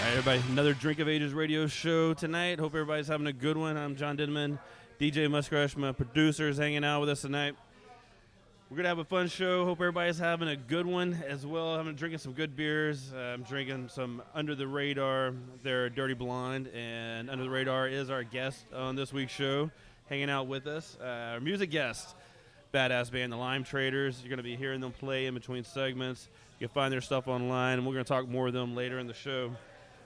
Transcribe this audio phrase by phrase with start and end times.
[0.00, 2.58] Right, everybody, another Drink of Ages radio show tonight.
[2.58, 3.76] Hope everybody's having a good one.
[3.76, 4.58] I'm John Denman,
[4.98, 7.54] DJ Muskrush, my producers hanging out with us tonight.
[8.70, 9.64] We're gonna have a fun show.
[9.64, 11.74] Hope everybody's having a good one as well.
[11.74, 13.12] I'm drinking some good beers.
[13.12, 15.34] Uh, I'm drinking some Under the Radar.
[15.62, 19.70] They're Dirty Blonde, and Under the Radar is our guest on this week's show,
[20.08, 20.96] hanging out with us.
[21.00, 22.14] Uh, our music guest,
[22.72, 24.20] badass band, the Lime Traders.
[24.22, 26.28] You're gonna be hearing them play in between segments.
[26.58, 29.08] You can find their stuff online, and we're gonna talk more of them later in
[29.08, 29.50] the show.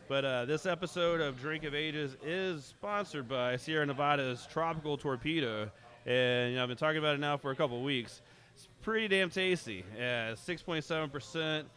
[0.06, 5.70] But uh, this episode of Drink of Ages is sponsored by Sierra Nevada's Tropical Torpedo,
[6.04, 8.20] and you know, I've been talking about it now for a couple weeks.
[8.54, 9.82] It's pretty damn tasty.
[9.96, 11.68] Yeah, six point seven percent.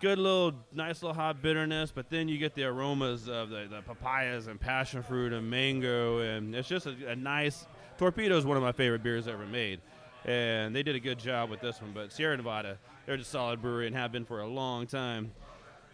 [0.00, 3.82] Good little, nice little hot bitterness, but then you get the aromas of the, the
[3.82, 7.66] papayas and passion fruit and mango, and it's just a, a nice.
[7.98, 9.80] Torpedo is one of my favorite beers ever made,
[10.24, 11.92] and they did a good job with this one.
[11.94, 15.30] But Sierra Nevada, they're just a solid brewery and have been for a long time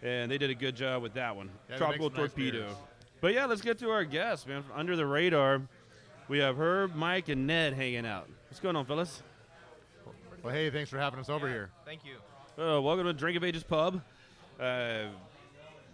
[0.05, 1.49] and they did a good job with that one.
[1.69, 2.75] Yeah, Tropical make some nice Torpedo.
[3.21, 4.63] but yeah, let's get to our guests, man.
[4.75, 5.61] Under the radar,
[6.27, 8.29] we have Herb, Mike, and Ned hanging out.
[8.47, 9.23] What's going on, fellas?
[10.43, 11.71] Well, hey, thanks for having us over here.
[11.85, 12.17] Thank you.
[12.63, 13.99] Uh, welcome to Drink of Ages Pub.
[14.59, 15.05] Uh,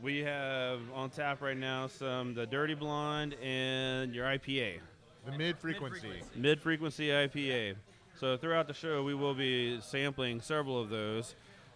[0.04, 4.80] we have on tap right now some the Dirty Blonde and your IPA,
[5.26, 6.22] The mid frequency.
[6.36, 7.76] mid frequency IPA.
[8.20, 11.34] So throughout the show, we will be sampling several of those,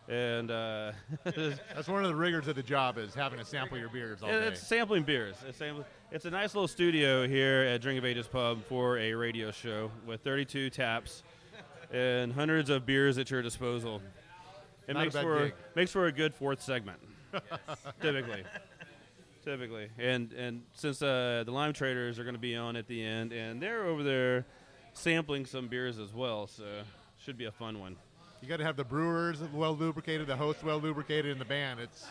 [0.08, 0.92] and uh,
[1.24, 4.30] That's one of the rigors of the job is having to sample your beers all
[4.30, 4.48] day.
[4.48, 5.36] It's sampling beers.
[5.48, 9.14] It's, sampling, it's a nice little studio here at Drink of Ages Pub for a
[9.14, 11.24] radio show with 32 taps
[11.92, 14.02] and hundreds of beers at your disposal.
[14.88, 15.54] It Not makes for gig.
[15.76, 17.00] makes for a good fourth segment,
[18.02, 18.44] typically.
[19.44, 23.04] Typically, and and since uh, the Lime Traders are going to be on at the
[23.04, 24.46] end, and they're over there
[24.94, 26.64] sampling some beers as well, so
[27.18, 27.96] should be a fun one.
[28.42, 31.80] You got to have the brewers well lubricated, the host well lubricated, and the band.
[31.80, 32.06] It's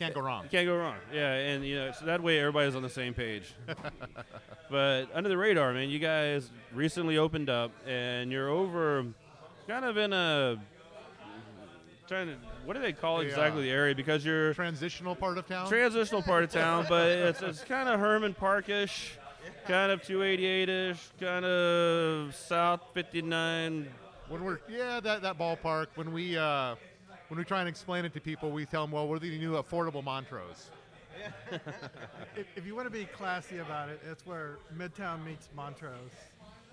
[0.00, 0.44] can't go wrong.
[0.44, 0.96] You can't go wrong.
[1.12, 3.54] Yeah, and you know, so that way everybody's on the same page.
[4.70, 9.04] but under the radar, man, you guys recently opened up, and you're over,
[9.68, 10.58] kind of in a
[12.08, 13.94] trying to what do they call The, exactly uh, the area?
[13.94, 15.68] Because you're Transitional part of town.
[15.68, 19.18] transitional part of town, but it's it's kind of Hermann Parkish,
[19.66, 23.86] kind of 288ish, kind of South 59.
[24.30, 25.88] When we're yeah, that, that ballpark.
[25.96, 26.76] When we uh,
[27.28, 29.52] when we try and explain it to people, we tell them, well, we're the new
[29.52, 30.70] affordable Montrose.
[32.36, 35.92] if, if you want to be classy about it, it's where Midtown meets Montrose.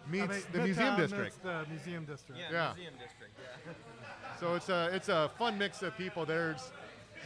[0.10, 1.24] Meets I mean, the museum Midtown district.
[1.24, 2.42] meets the museum district.
[2.50, 2.74] Yeah.
[2.76, 3.34] Museum district.
[3.66, 3.74] Yeah.
[4.40, 6.26] So it's a it's a fun mix of people.
[6.26, 6.72] There's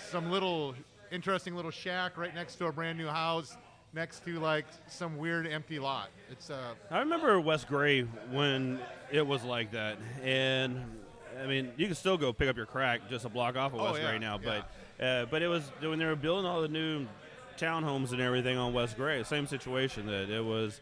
[0.09, 0.73] some little
[1.11, 3.57] interesting little shack right next to a brand new house,
[3.93, 6.09] next to like some weird empty lot.
[6.31, 8.79] It's uh I remember West Gray when
[9.11, 10.81] it was like that, and
[11.41, 13.79] I mean, you can still go pick up your crack just a block off of
[13.81, 14.69] Oh, West yeah, Gray now, but
[15.03, 17.07] uh, but it was when they were building all the new
[17.57, 20.81] townhomes and everything on West Gray, same situation that it was,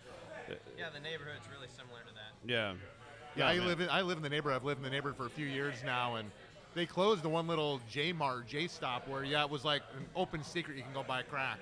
[0.78, 2.50] Yeah, the neighborhood's really similar to that.
[2.52, 2.74] yeah.
[3.36, 3.46] yeah.
[3.46, 3.68] Oh, I man.
[3.68, 4.56] live in I live in the neighborhood.
[4.58, 6.30] I've lived in the neighborhood for a few years now, and
[6.76, 10.06] they closed the one little J Mart J Stop where yeah it was like an
[10.16, 11.60] open secret you can go buy crack,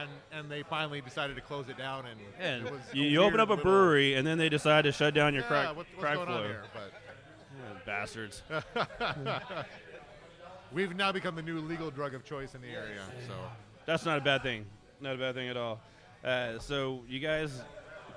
[0.00, 3.22] and and they finally decided to close it down and And it was you, you
[3.22, 5.76] open up a brewery, and then they decide to shut down your Yeah, crack, what-
[5.76, 6.36] what's crack going flow.
[6.38, 6.64] on here?
[6.72, 6.92] But
[7.56, 8.42] Yeah, bastards.
[10.72, 13.00] we've now become the new legal drug of choice in the area.
[13.26, 13.34] So
[13.86, 14.66] That's not a bad thing.
[15.00, 15.80] Not a bad thing at all.
[16.24, 17.62] Uh, so you guys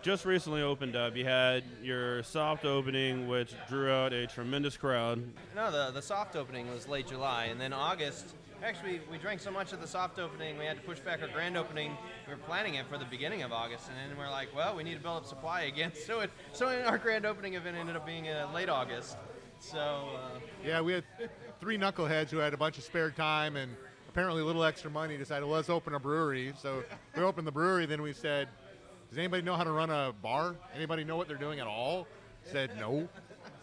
[0.01, 1.15] just recently opened up.
[1.15, 5.21] You had your soft opening, which drew out a tremendous crowd.
[5.55, 8.33] No, the the soft opening was late July, and then August.
[8.63, 11.27] Actually, we drank so much of the soft opening, we had to push back our
[11.27, 11.95] grand opening.
[12.27, 14.83] We were planning it for the beginning of August, and then we're like, well, we
[14.83, 15.91] need to build up supply again.
[16.07, 19.17] So it so our grand opening event ended up being late August.
[19.59, 21.03] So uh, Yeah, we had
[21.59, 23.75] three knuckleheads who had a bunch of spare time and
[24.07, 25.17] apparently a little extra money.
[25.17, 26.53] Decided well, let's open a brewery.
[26.57, 26.83] So
[27.15, 27.85] we opened the brewery.
[27.85, 28.47] Then we said,
[29.09, 30.55] "Does anybody know how to run a bar?
[30.73, 32.07] Anybody know what they're doing at all?"
[32.43, 33.07] Said no.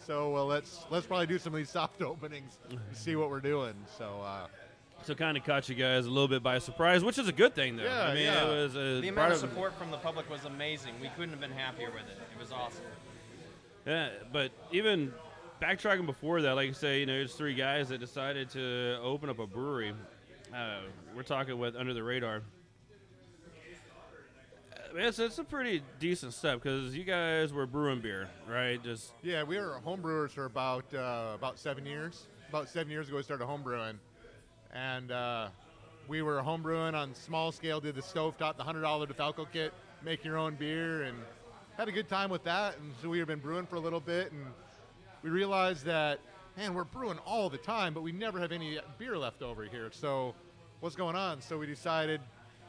[0.05, 3.39] So well, let's let's probably do some of these soft openings and see what we're
[3.39, 3.73] doing.
[3.97, 4.47] So uh,
[5.05, 7.53] So kind of caught you guys a little bit by surprise, which is a good
[7.53, 7.83] thing, though.
[7.83, 8.43] Yeah, I mean, yeah.
[8.43, 10.95] it was a the amount of of- support from the public was amazing.
[10.99, 12.17] We couldn't have been happier with it.
[12.35, 12.81] It was awesome.
[13.85, 15.13] Yeah, but even
[15.61, 19.29] backtracking before that, like you say, you know, it's three guys that decided to open
[19.29, 19.93] up a brewery.
[20.51, 20.79] Uh,
[21.15, 22.37] we're talking with Under the Radar.
[24.73, 28.83] Uh, It's, it's a pretty decent step because you guys were brewing beer, right?
[28.83, 32.27] Just Yeah, we were home brewers for about uh, about seven years.
[32.49, 33.99] About seven years ago, we started home brewing,
[34.73, 35.47] and uh,
[36.07, 37.79] we were homebrewing on small scale.
[37.79, 39.73] Did the stovetop, the hundred dollar DeFalco kit,
[40.03, 41.17] make your own beer, and
[41.77, 42.77] had a good time with that.
[42.77, 44.45] And so we had been brewing for a little bit, and
[45.23, 46.19] we realized that
[46.57, 49.89] man, we're brewing all the time, but we never have any beer left over here.
[49.91, 50.33] So
[50.79, 51.41] what's going on?
[51.41, 52.21] So we decided,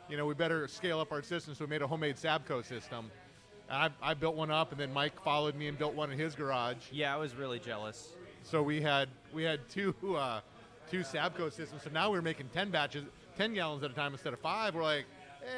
[0.08, 1.54] you know, we better scale up our system.
[1.54, 3.10] So we made a homemade Sabco system.
[3.70, 6.34] I, I built one up, and then Mike followed me and built one in his
[6.34, 6.76] garage.
[6.92, 8.12] Yeah, I was really jealous.
[8.44, 10.40] So we had we had two uh,
[10.90, 11.82] two Sabco systems.
[11.82, 13.04] So now we're making ten batches,
[13.36, 14.74] ten gallons at a time instead of five.
[14.74, 15.04] We're like,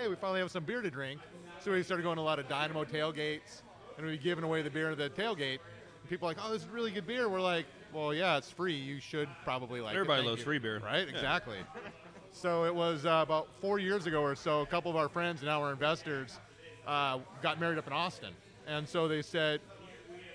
[0.01, 1.21] hey, we finally have some beer to drink.
[1.61, 3.63] So we started going to a lot of Dynamo tailgates,
[3.97, 5.59] and we'd be giving away the beer at the tailgate.
[6.01, 7.29] And people are like, oh, this is really good beer.
[7.29, 8.75] We're like, well, yeah, it's free.
[8.75, 9.95] You should probably like.
[9.95, 9.97] it.
[9.97, 10.79] Everybody loves you." free beer.
[10.79, 11.07] right?
[11.07, 11.15] Yeah.
[11.15, 11.59] Exactly.
[12.33, 14.61] so it was uh, about four years ago or so.
[14.61, 16.39] A couple of our friends and our investors
[16.87, 18.33] uh, got married up in Austin,
[18.67, 19.61] and so they said,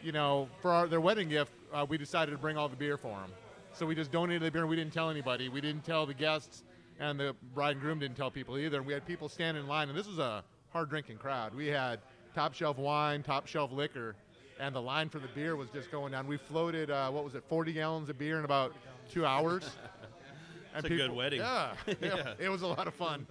[0.01, 2.97] you know, for our, their wedding gift, uh, we decided to bring all the beer
[2.97, 3.31] for them.
[3.73, 4.61] So we just donated the beer.
[4.61, 5.49] and We didn't tell anybody.
[5.49, 6.63] We didn't tell the guests,
[6.99, 8.77] and the bride and groom didn't tell people either.
[8.77, 11.55] And we had people standing in line, and this was a hard drinking crowd.
[11.55, 11.99] We had
[12.35, 14.15] top shelf wine, top shelf liquor,
[14.59, 16.27] and the line for the beer was just going down.
[16.27, 18.73] We floated, uh, what was it, 40 gallons of beer in about
[19.11, 19.63] two hours.
[20.75, 21.39] It's a good wedding.
[21.39, 22.33] Yeah, yeah, Yeah.
[22.39, 23.27] it was a lot of fun.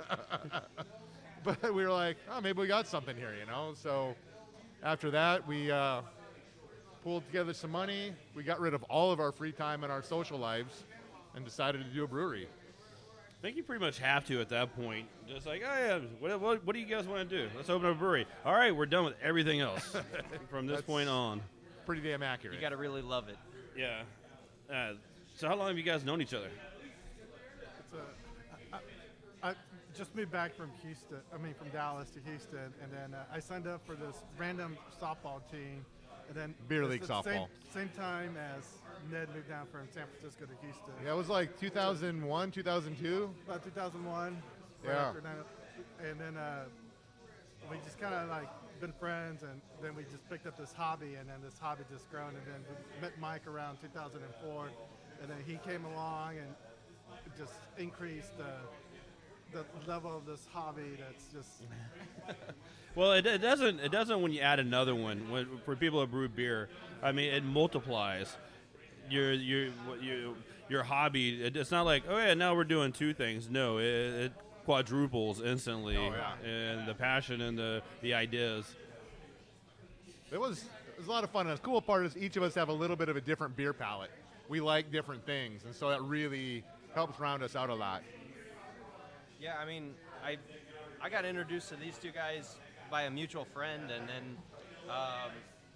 [1.43, 3.73] but we were like, oh, maybe we got something here, you know.
[3.75, 4.15] So
[4.85, 6.03] after that, we uh,
[7.03, 8.13] pulled together some money.
[8.35, 10.85] We got rid of all of our free time and our social lives,
[11.35, 12.49] and decided to do a brewery.
[12.49, 15.07] I think you pretty much have to at that point.
[15.29, 17.51] Just like, oh yeah, what, what, what do you guys want to do?
[17.57, 18.27] Let's open up a brewery.
[18.45, 19.85] All right, we're done with everything else
[20.51, 21.41] from this That's- point on.
[21.85, 22.55] Pretty damn accurate.
[22.55, 23.37] You got to really love it.
[23.77, 24.03] Yeah.
[24.73, 24.93] Uh,
[25.35, 26.51] so how long have you guys known each other?
[27.81, 27.93] It's
[28.73, 28.77] a,
[29.43, 29.55] I, I
[29.97, 31.17] just moved back from Houston.
[31.35, 34.79] I mean, from Dallas to Houston, and then uh, I signed up for this random
[35.03, 35.85] softball team,
[36.33, 37.25] and then Beer league softball.
[37.25, 38.65] Same, same time as
[39.11, 40.93] Ned moved down from San Francisco to Houston.
[41.05, 43.31] yeah, it was like 2001, 2002.
[43.47, 44.43] About 2001.
[44.85, 45.09] right Yeah.
[45.09, 45.45] after nine-
[46.09, 46.65] and then uh,
[47.71, 48.49] we just kind of like
[48.81, 52.11] been friends, and then we just picked up this hobby, and then this hobby just
[52.11, 54.71] grown, and then we met Mike around 2004,
[55.21, 56.55] and then he came along and
[57.39, 58.51] just increased the
[59.53, 60.99] the level of this hobby.
[60.99, 61.63] That's just
[62.95, 63.81] Well, it, it doesn't.
[63.81, 65.31] It doesn't when you add another one.
[65.31, 66.69] When, for people that brew beer,
[67.03, 68.37] I mean, it multiplies.
[69.09, 70.37] Your your what you
[70.69, 71.43] your hobby.
[71.43, 73.49] It, it's not like oh yeah, now we're doing two things.
[73.49, 74.33] No, it, it
[74.65, 75.97] quadruples instantly.
[75.97, 76.49] Oh, yeah.
[76.49, 78.77] And the passion and the the ideas.
[80.31, 81.47] It was it was a lot of fun.
[81.47, 83.57] And the cool part is each of us have a little bit of a different
[83.57, 84.11] beer palate.
[84.49, 86.63] We like different things, and so that really
[86.95, 88.03] helps round us out a lot.
[89.43, 89.95] Yeah, I mean,
[90.25, 90.37] I
[91.01, 92.55] I got introduced to these two guys
[92.89, 94.37] by a mutual friend, and then
[94.89, 95.33] um,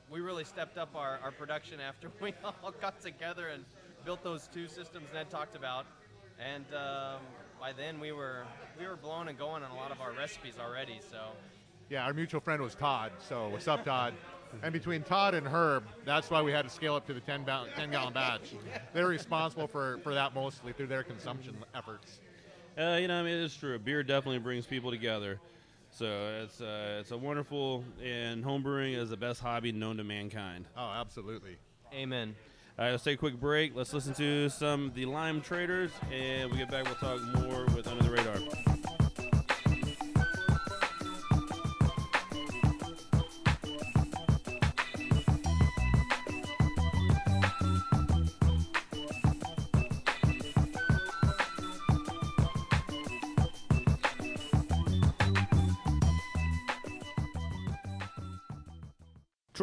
[0.09, 3.65] we really stepped up our, our production after we all got together and
[4.05, 5.85] built those two systems Ned talked about.
[6.39, 7.23] And um,
[7.59, 8.45] by then we were
[8.79, 11.01] we were blowing and going on a lot of our recipes already.
[11.11, 11.33] So
[11.91, 13.11] Yeah, our mutual friend was Todd.
[13.29, 14.15] So what's up, Todd?
[14.62, 17.43] And between Todd and Herb, that's why we had to scale up to the 10,
[17.43, 18.55] ba- 10 gallon batch.
[18.95, 22.21] They're responsible for, for that mostly through their consumption efforts.
[22.78, 23.78] Uh, you know, I mean, it's true.
[23.78, 25.40] Beer definitely brings people together.
[25.90, 30.66] So it's uh, it's a wonderful and homebrewing is the best hobby known to mankind.
[30.76, 31.56] Oh, absolutely.
[31.95, 32.35] amen.
[32.78, 33.75] All right, let's take a quick break.
[33.75, 36.85] Let's listen to some the Lime Traders, and we get back.
[36.85, 38.75] We'll talk more with Under the Radar.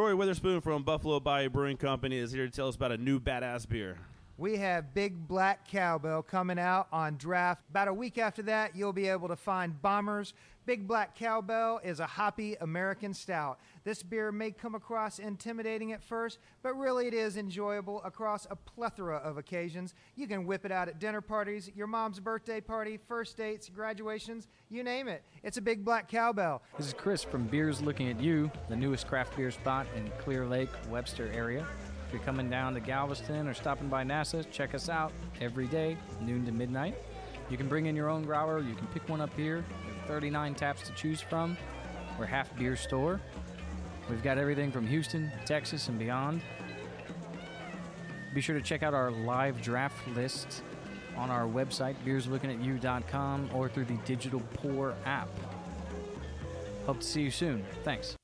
[0.03, 3.21] Troy Witherspoon from Buffalo Bayou Brewing Company is here to tell us about a new
[3.21, 3.95] badass beer.
[4.37, 7.61] We have Big Black Cowbell coming out on draft.
[7.69, 10.33] About a week after that, you'll be able to find Bombers.
[10.65, 13.59] Big Black Cowbell is a hoppy American stout.
[13.83, 18.55] This beer may come across intimidating at first, but really it is enjoyable across a
[18.55, 19.93] plethora of occasions.
[20.15, 24.47] You can whip it out at dinner parties, your mom's birthday party, first dates, graduations,
[24.67, 25.23] you name it.
[25.43, 26.63] It's a Big Black Cowbell.
[26.77, 30.47] This is Chris from Beers Looking at You, the newest craft beer spot in Clear
[30.47, 31.67] Lake, Webster area.
[32.13, 36.45] You're coming down to Galveston or stopping by NASA, check us out every day, noon
[36.45, 36.95] to midnight.
[37.49, 39.65] You can bring in your own growler, you can pick one up here.
[40.05, 41.57] There are 39 taps to choose from.
[42.19, 43.19] We're half beer store.
[44.11, 46.43] We've got everything from Houston, Texas, and beyond.
[48.35, 50.61] Be sure to check out our live draft list
[51.17, 55.29] on our website, beerslookingatyou.com, or through the Digital Pour app.
[56.85, 57.65] Hope to see you soon.
[57.83, 58.15] Thanks.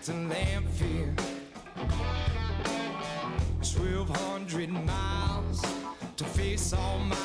[0.00, 1.14] Back to Lamphere.
[3.60, 5.62] 1200 miles
[6.16, 7.19] to face all my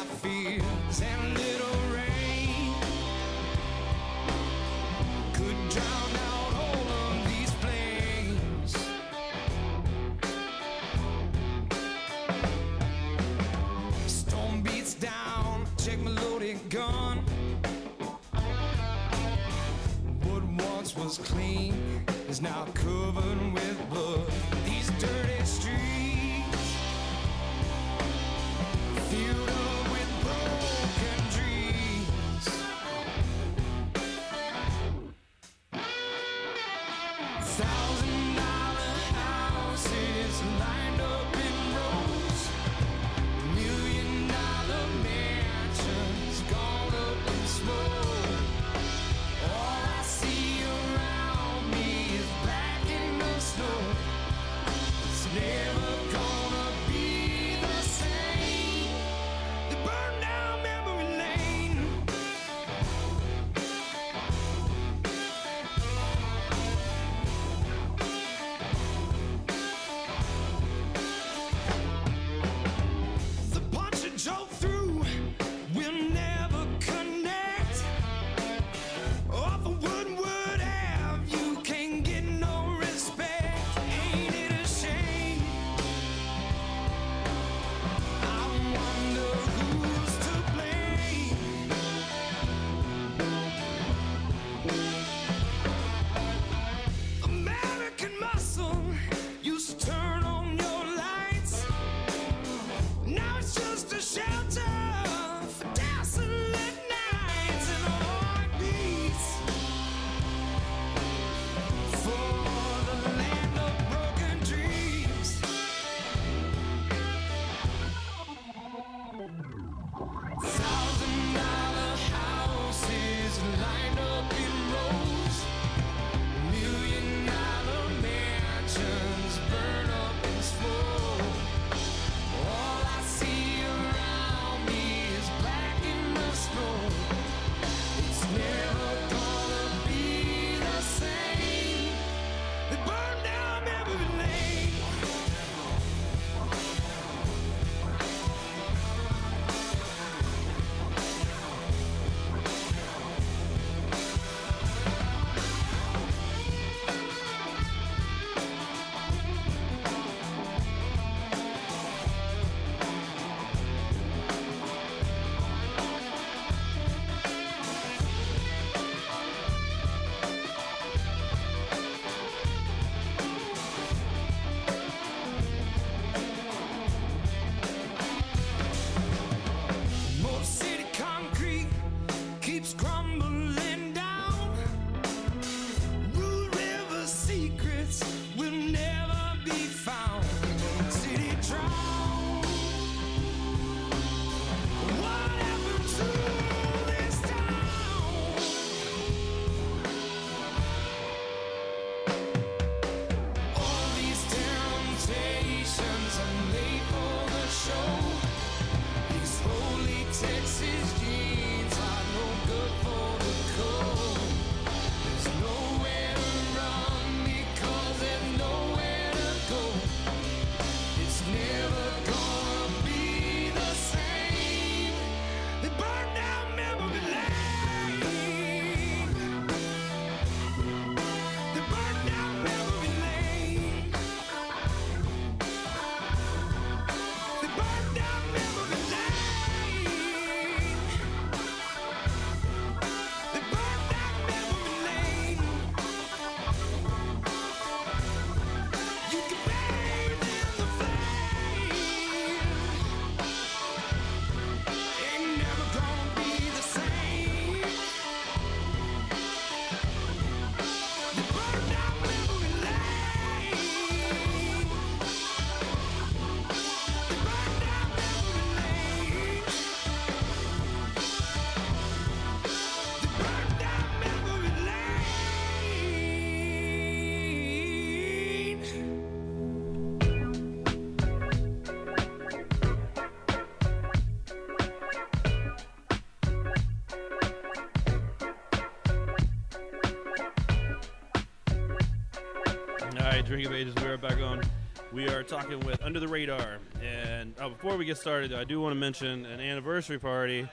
[295.27, 296.59] talking with Under the Radar.
[296.83, 300.47] And uh, before we get started, I do want to mention an anniversary party.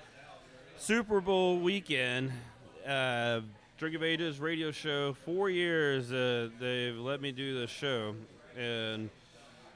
[0.79, 2.33] Super Bowl weekend.
[2.87, 3.41] Uh,
[3.77, 5.13] Drink of Ages radio show.
[5.13, 8.15] Four years uh, they've let me do the show.
[8.57, 9.11] And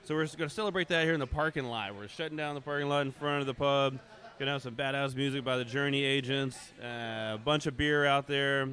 [0.05, 1.95] so we're going to celebrate that here in the parking lot.
[1.95, 3.99] We're shutting down the parking lot in front of the pub.
[4.39, 6.57] To have some badass music by the Journey Agents.
[6.83, 8.69] Uh, a bunch of beer out there.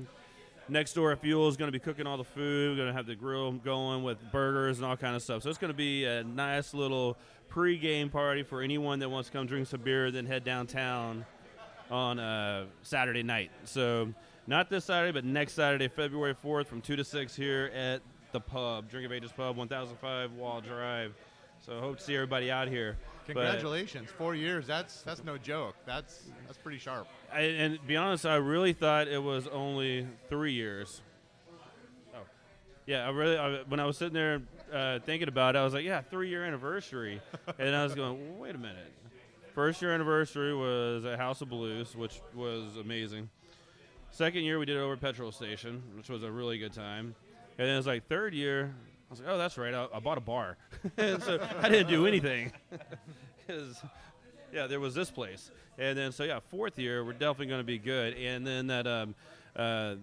[0.73, 2.71] Next Door at Fuel is going to be cooking all the food.
[2.71, 5.43] We're going to have the grill going with burgers and all kind of stuff.
[5.43, 7.15] So it's going to be a nice little
[7.47, 11.25] pre-game party for anyone that wants to come drink some beer, then head downtown
[11.91, 13.51] on uh, Saturday night.
[13.65, 14.11] So
[14.47, 18.01] not this Saturday, but next Saturday, February 4th, from 2 to 6 here at
[18.31, 21.13] the pub, Drink of Ages Pub, 1005 Waugh Drive.
[21.63, 22.97] So hope to see everybody out here.
[23.27, 24.67] But- Congratulations, four years.
[24.67, 25.75] That's that's no joke.
[25.85, 27.07] That's that's pretty sharp.
[27.33, 31.01] I, and to be honest, I really thought it was only three years.
[32.15, 32.19] Oh,
[32.85, 33.05] yeah.
[33.05, 35.85] I really, I, when I was sitting there uh, thinking about it, I was like,
[35.85, 37.21] yeah, three year anniversary,
[37.59, 38.91] and I was going, wait a minute.
[39.53, 43.29] First year anniversary was at House of Blues, which was amazing.
[44.11, 47.15] Second year we did it over at Petrol Station, which was a really good time.
[47.57, 49.99] And then it was like third year, I was like, oh, that's right, I, I
[49.99, 50.57] bought a bar,
[50.97, 52.51] and so I didn't do anything.
[53.47, 53.83] 'Cause,
[54.53, 57.65] yeah, there was this place, and then so yeah, fourth year we're definitely going to
[57.65, 59.15] be good, and then that um,
[59.55, 59.95] uh,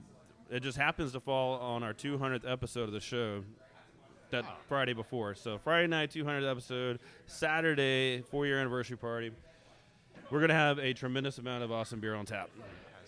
[0.51, 3.43] it just happens to fall on our 200th episode of the show.
[4.31, 9.33] That Friday before, so Friday night 200th episode, Saturday four year anniversary party.
[10.31, 12.49] We're gonna have a tremendous amount of awesome beer on tap.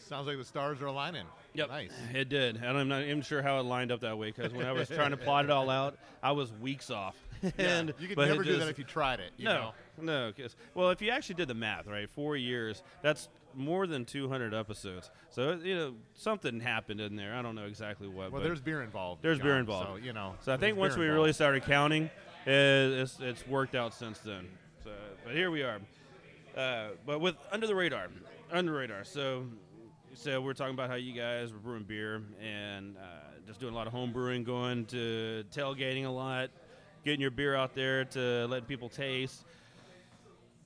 [0.08, 1.26] Sounds like the stars are aligning.
[1.54, 1.68] Yep.
[1.68, 1.92] Nice.
[2.12, 2.56] It did.
[2.56, 4.88] And I'm not even sure how it lined up that way because when I was
[4.88, 7.14] trying to plot it all out, I was weeks off.
[7.58, 9.32] and you could never do that if you tried it.
[9.36, 9.72] You no, know?
[10.02, 10.32] no.
[10.32, 14.54] 'cause- well, if you actually did the math, right, four years, that's more than 200
[14.54, 15.10] episodes.
[15.30, 17.34] So you know something happened in there.
[17.34, 18.32] I don't know exactly what.
[18.32, 19.22] Well, but there's beer involved.
[19.22, 19.88] There's beer involved.
[19.88, 20.34] So you know.
[20.40, 21.20] So I think once we involved.
[21.20, 22.04] really started counting,
[22.46, 24.48] it, it's it's worked out since then.
[24.84, 24.90] So,
[25.24, 25.78] but here we are.
[26.56, 28.08] Uh, but with under the radar,
[28.50, 29.04] under the radar.
[29.04, 29.46] So,
[30.14, 33.00] so we're talking about how you guys were brewing beer and uh,
[33.46, 36.50] just doing a lot of home brewing, going to tailgating a lot,
[37.04, 39.44] getting your beer out there to let people taste,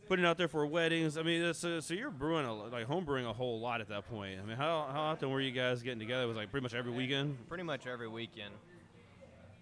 [0.09, 1.16] putting it out there for weddings.
[1.16, 3.88] I mean, it's, uh, so you're brewing a, like home brewing a whole lot at
[3.88, 4.38] that point.
[4.42, 6.25] I mean, how how often were you guys getting together?
[6.25, 7.37] It was like pretty much every weekend.
[7.49, 8.53] Pretty much every weekend.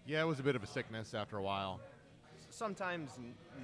[0.06, 1.80] Yeah, it was a bit of a sickness after a while.
[2.50, 3.10] Sometimes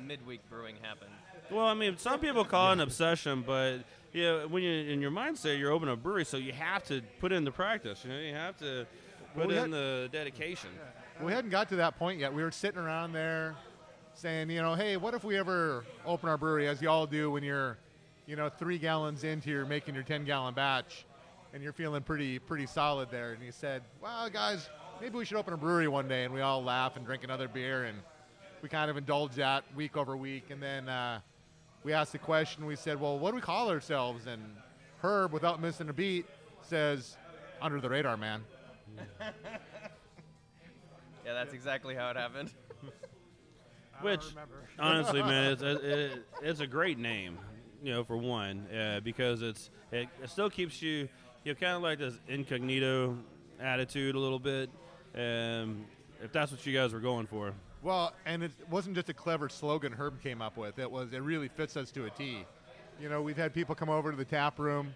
[0.06, 1.10] midweek brewing happened.
[1.50, 3.78] Well, I mean, some people call it an obsession, but
[4.12, 7.02] you know, when you in your mindset, you're opening a brewery, so you have to
[7.20, 8.04] put in the practice.
[8.04, 8.86] You know, you have to
[9.36, 10.70] Well, put we in had- the dedication.
[11.22, 12.32] We hadn't got to that point yet.
[12.32, 13.54] We were sitting around there
[14.14, 17.30] saying, you know, hey, what if we ever open our brewery, as you all do
[17.30, 17.76] when you're,
[18.26, 21.04] you know, three gallons into your making your 10 gallon batch
[21.52, 23.32] and you're feeling pretty pretty solid there.
[23.32, 26.24] And he said, well, guys, maybe we should open a brewery one day.
[26.24, 27.84] And we all laugh and drink another beer.
[27.84, 27.98] And
[28.62, 30.44] we kind of indulge that week over week.
[30.48, 31.20] And then uh,
[31.84, 34.26] we asked the question, we said, well, what do we call ourselves?
[34.26, 34.42] And
[35.02, 36.24] Herb, without missing a beat,
[36.62, 37.16] says,
[37.60, 38.42] under the radar, man.
[41.30, 42.52] Yeah, that's exactly how it happened.
[44.00, 44.24] Which,
[44.80, 47.38] honestly, man, it's it, it, it's a great name,
[47.84, 51.08] you know, for one, uh, because it's it, it still keeps you,
[51.44, 53.16] you know, kind of like this incognito
[53.60, 54.70] attitude a little bit,
[55.14, 55.84] um,
[56.20, 57.52] if that's what you guys were going for.
[57.80, 60.80] Well, and it wasn't just a clever slogan Herb came up with.
[60.80, 62.44] It was it really fits us to a T.
[63.00, 64.94] You know, we've had people come over to the tap room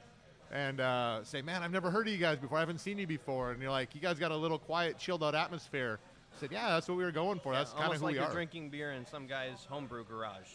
[0.50, 2.56] and uh, say, "Man, I've never heard of you guys before.
[2.56, 5.22] I haven't seen you before." And you're like, "You guys got a little quiet, chilled
[5.22, 6.00] out atmosphere."
[6.36, 7.52] I said, "Yeah, that's what we were going for.
[7.52, 10.04] that's kind of Almost who like we you're are." drinking beer in some guy's homebrew
[10.04, 10.48] garage.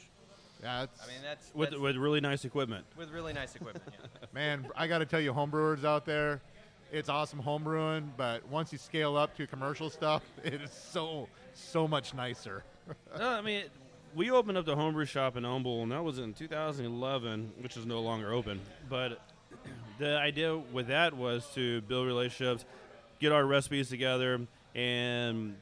[0.62, 2.86] Yeah, it's, I mean, that's, With that's with really nice equipment.
[2.98, 3.86] with really nice equipment.
[4.02, 4.26] Yeah.
[4.34, 6.42] man, I got to tell you, homebrewers out there,
[6.92, 11.88] it's awesome homebrewing, but once you scale up to commercial stuff, it is so so
[11.88, 12.64] much nicer.
[13.18, 13.64] no, I mean,
[14.16, 17.86] we opened up the homebrew shop in Humble, and that was in 2011, which is
[17.86, 18.60] no longer open.
[18.90, 19.22] But
[19.98, 22.66] the idea with that was to build relationships,
[23.20, 24.42] get our recipes together,
[24.76, 25.56] and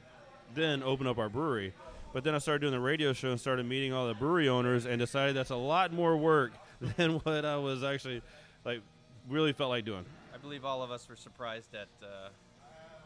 [0.54, 1.72] then open up our brewery.
[2.12, 4.86] But then I started doing the radio show and started meeting all the brewery owners,
[4.86, 8.22] and decided that's a lot more work than what I was actually
[8.64, 8.80] like
[9.28, 10.04] really felt like doing.
[10.34, 12.28] I believe all of us were surprised at uh,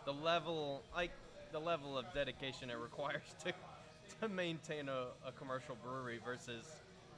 [0.05, 1.11] the level, like
[1.51, 3.53] the level of dedication it requires to
[4.21, 6.65] to maintain a, a commercial brewery versus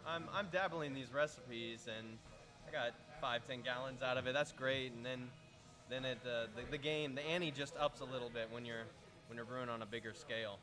[0.06, 2.06] I'm I'm dabbling in these recipes and
[2.68, 4.32] I got five ten gallons out of it.
[4.32, 5.28] That's great, and then
[5.90, 8.86] then it uh, the, the game the ante just ups a little bit when you're
[9.28, 10.58] when you're brewing on a bigger scale.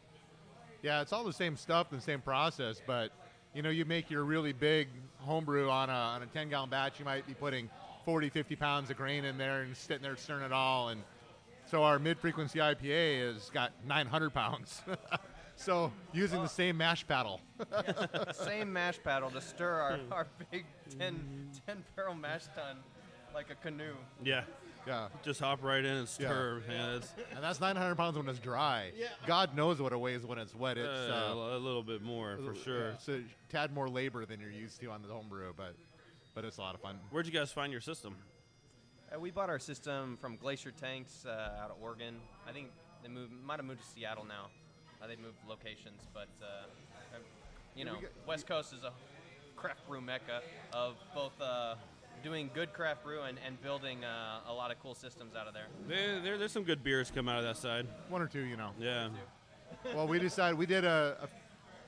[0.82, 3.12] Yeah, it's all the same stuff, the same process, but
[3.54, 4.88] you know, you make your really big
[5.20, 7.70] homebrew on a, on a 10 gallon batch, you might be putting
[8.06, 10.90] 40, 50 pounds of grain in there and sitting there stirring it all.
[10.90, 11.02] And
[11.70, 14.82] So our mid-frequency IPA has got 900 pounds.
[15.56, 17.42] so using the same mash paddle.
[18.34, 20.66] Same mash paddle to stir our, our big
[20.98, 22.78] 10, 10 barrel mash tun
[23.34, 23.94] like a canoe.
[24.24, 24.44] Yeah.
[24.88, 25.08] Yeah.
[25.24, 26.62] Just hop right in and stir.
[26.70, 28.92] Yeah, it's, and that's 900 pounds when it's dry.
[28.98, 29.08] Yeah.
[29.28, 30.78] God knows what it weighs when it's wet.
[30.78, 32.90] It's uh, uh, a little bit more for sure.
[32.90, 35.76] It's a tad more labor than you're used to on the homebrew, but
[36.34, 36.98] but it's a lot of fun.
[37.12, 38.16] Where'd you guys find your system?
[39.14, 42.16] Uh, we bought our system from Glacier Tanks uh, out of Oregon.
[42.48, 42.70] I think
[43.04, 44.48] they moved, might have moved to Seattle now.
[45.04, 46.64] Uh, they've moved locations, but uh,
[47.76, 48.92] you know, we got- West Coast is a
[49.58, 50.42] craft brew mecca
[50.74, 51.76] of both uh,
[52.24, 55.54] doing good craft brew and, and building uh, a lot of cool systems out of
[55.54, 55.68] there.
[55.88, 57.88] There, there, there's some good beers come out of that side.
[58.10, 58.72] One or two, you know.
[58.80, 59.10] Yeah.
[59.96, 61.28] well, we decided we did a, a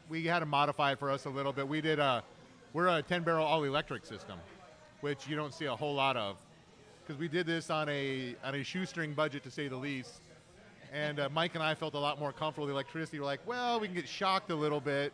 [0.10, 1.68] we had to modify it for us a little bit.
[1.68, 2.24] We did a
[2.74, 4.40] we're a 10 barrel all electric system,
[5.02, 6.38] which you don't see a whole lot of,
[7.06, 10.22] because we did this on a on a shoestring budget to say the least.
[10.92, 13.20] And uh, Mike and I felt a lot more comfortable with electricity.
[13.20, 15.12] We're like, well, we can get shocked a little bit,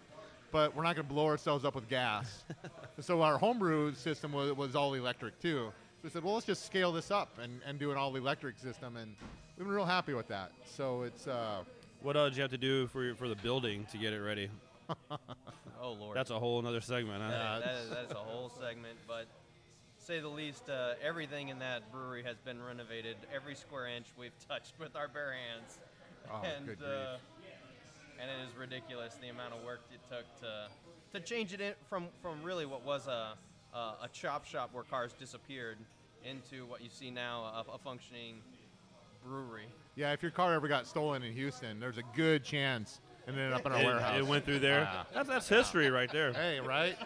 [0.51, 2.43] but we're not going to blow ourselves up with gas.
[3.01, 5.71] so our homebrew system was, was all electric too.
[5.71, 8.57] So we said, well, let's just scale this up and, and do an all electric
[8.57, 9.15] system, and
[9.57, 10.51] we've been real happy with that.
[10.65, 11.63] So it's uh,
[12.01, 14.19] What else did you have to do for your, for the building to get it
[14.21, 14.49] ready?
[15.81, 17.29] Oh Lord, That's a whole other segment, huh?
[17.29, 19.27] That- that, is, that is a whole segment, but
[19.97, 23.15] say the least, uh, everything in that brewery has been renovated.
[23.33, 25.79] Every square inch we've touched with our bare hands,
[26.29, 27.15] Oh, and good uh,
[28.19, 30.67] and it is ridiculous the amount of work it took to
[31.13, 33.33] to change it in from from really what was a
[33.73, 35.77] a, a chop shop where cars disappeared
[36.25, 38.35] into what you see now a, a functioning
[39.25, 39.67] brewery.
[39.95, 43.53] Yeah, if your car ever got stolen in Houston, there's a good chance it ended
[43.53, 44.17] up in our It- warehouse.
[44.19, 44.89] It went through there.
[44.91, 45.05] Ah.
[45.13, 46.33] That's, that's history right there.
[46.33, 46.97] Hey, right?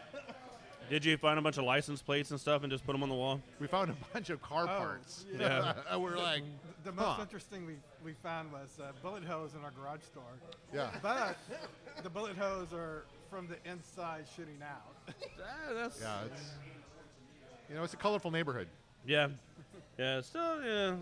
[0.89, 3.09] Did you find a bunch of license plates and stuff and just put them on
[3.09, 3.41] the wall?
[3.59, 5.25] We found a bunch of car Oh, parts.
[5.39, 5.73] Yeah.
[5.97, 6.43] we're like,
[6.83, 7.21] The most huh.
[7.21, 10.23] interesting we, we found was uh, bullet hose in our garage store.
[10.73, 10.91] Yeah.
[11.01, 11.37] But
[12.03, 14.93] the bullet hose are from the inside shooting out.
[15.73, 16.51] that's Yeah, it's
[17.69, 18.67] you know, it's a colorful neighborhood.
[19.07, 19.29] Yeah,
[19.97, 20.19] yeah.
[20.19, 20.93] it's Still, yeah,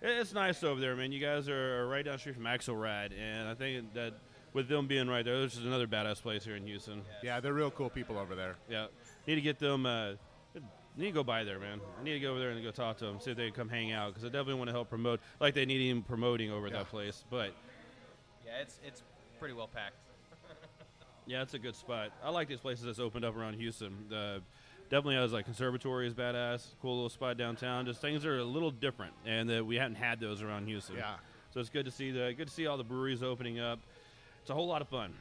[0.00, 1.10] it- it's nice over there, man.
[1.12, 4.14] You guys are right down the street from Axelrad, and I think that
[4.52, 7.02] with them being right there, this is another badass place here in Houston.
[7.22, 8.56] Yeah, they're real cool people over there.
[8.70, 8.86] Yeah,
[9.26, 9.84] need to get them.
[9.86, 10.12] Uh,
[10.96, 11.80] need to go by there, man.
[12.00, 13.54] I need to go over there and go talk to them, see if they can
[13.54, 16.50] come hang out, because I definitely want to help promote, like they need him promoting
[16.52, 16.78] over at Yeah.
[16.80, 17.24] that place.
[17.30, 17.52] But
[18.46, 19.02] Yeah, it's it's
[19.38, 19.96] pretty well packed.
[21.26, 22.10] Yeah, it's a good spot.
[22.22, 24.06] I like these places that's opened up around Houston.
[24.08, 24.42] The
[24.90, 27.86] definitely has like conservatory is badass, cool little spot downtown.
[27.86, 30.96] Just things are a little different, and that we hadn't had those around Houston.
[30.96, 31.14] Yeah.
[31.52, 33.78] So it's good to see the good to see all the breweries opening up.
[34.40, 35.14] It's a whole lot of fun.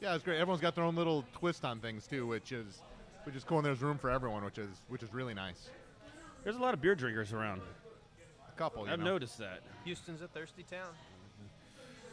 [0.00, 0.38] Yeah, it's great.
[0.38, 2.82] Everyone's got their own little twist on things too, which is
[3.24, 3.58] which is cool.
[3.58, 5.70] And there's room for everyone, which is which is really nice.
[6.44, 7.60] There's a lot of beer drinkers around.
[8.48, 8.86] A couple.
[8.86, 9.06] You I've know.
[9.06, 9.60] noticed that.
[9.84, 10.92] Houston's a thirsty town.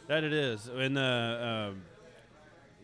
[0.08, 0.68] That it is.
[0.68, 1.82] In the um,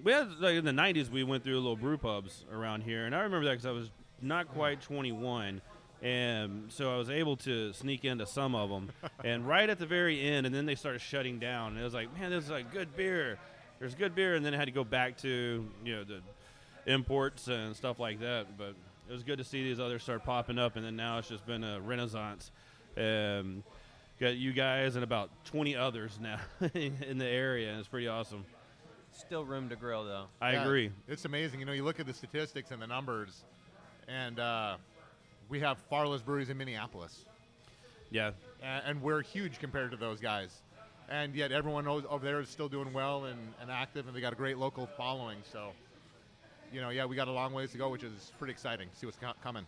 [0.02, 3.06] we had like in the '90s, we went through a little brew pubs around here,
[3.06, 5.60] and I remember that because I was not quite 21,
[6.02, 8.90] and so I was able to sneak into some of them.
[9.24, 11.72] and right at the very end, and then they started shutting down.
[11.72, 13.38] And it was like, man, this is like good beer.
[13.78, 16.20] There's good beer, and then I had to go back to you know the
[16.86, 18.56] imports and stuff like that.
[18.56, 18.74] But
[19.08, 21.46] it was good to see these others start popping up, and then now it's just
[21.46, 22.50] been a renaissance.
[22.96, 23.64] Um,
[24.20, 26.38] got you guys and about 20 others now
[26.74, 28.44] in the area, and it's pretty awesome.
[29.12, 30.24] Still room to grow though.
[30.40, 30.90] I Yeah, agree.
[31.06, 31.60] It's amazing.
[31.60, 33.44] You know, you look at the statistics and the numbers,
[34.08, 34.76] and uh,
[35.48, 37.24] we have far less breweries in Minneapolis,
[38.10, 40.62] Yeah, and, and we're huge compared to those guys.
[41.08, 44.20] And yet, everyone knows over there is still doing well and, and active, and they
[44.20, 45.38] got a great local following.
[45.52, 45.72] So,
[46.72, 48.88] you know, yeah, we got a long ways to go, which is pretty exciting.
[48.94, 49.66] See what's co- coming.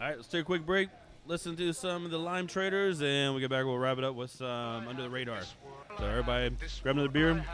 [0.00, 0.88] All right, let's take a quick break.
[1.26, 3.66] Listen to some of the Lime Traders, and we get back.
[3.66, 5.42] We'll wrap it up with some Under the Radar.
[6.00, 7.44] So everybody, grab another beer,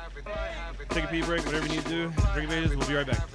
[0.90, 2.12] take a pee break, whatever you need to do.
[2.32, 2.76] Drink ages.
[2.76, 3.28] We'll be right back.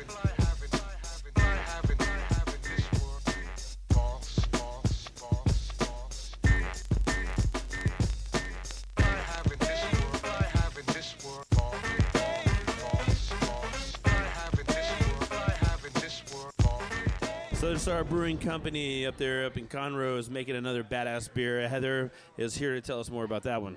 [17.53, 21.67] Southern Star brewing company up there, up in Conroe, is making another badass beer.
[21.67, 23.75] Heather is here to tell us more about that one.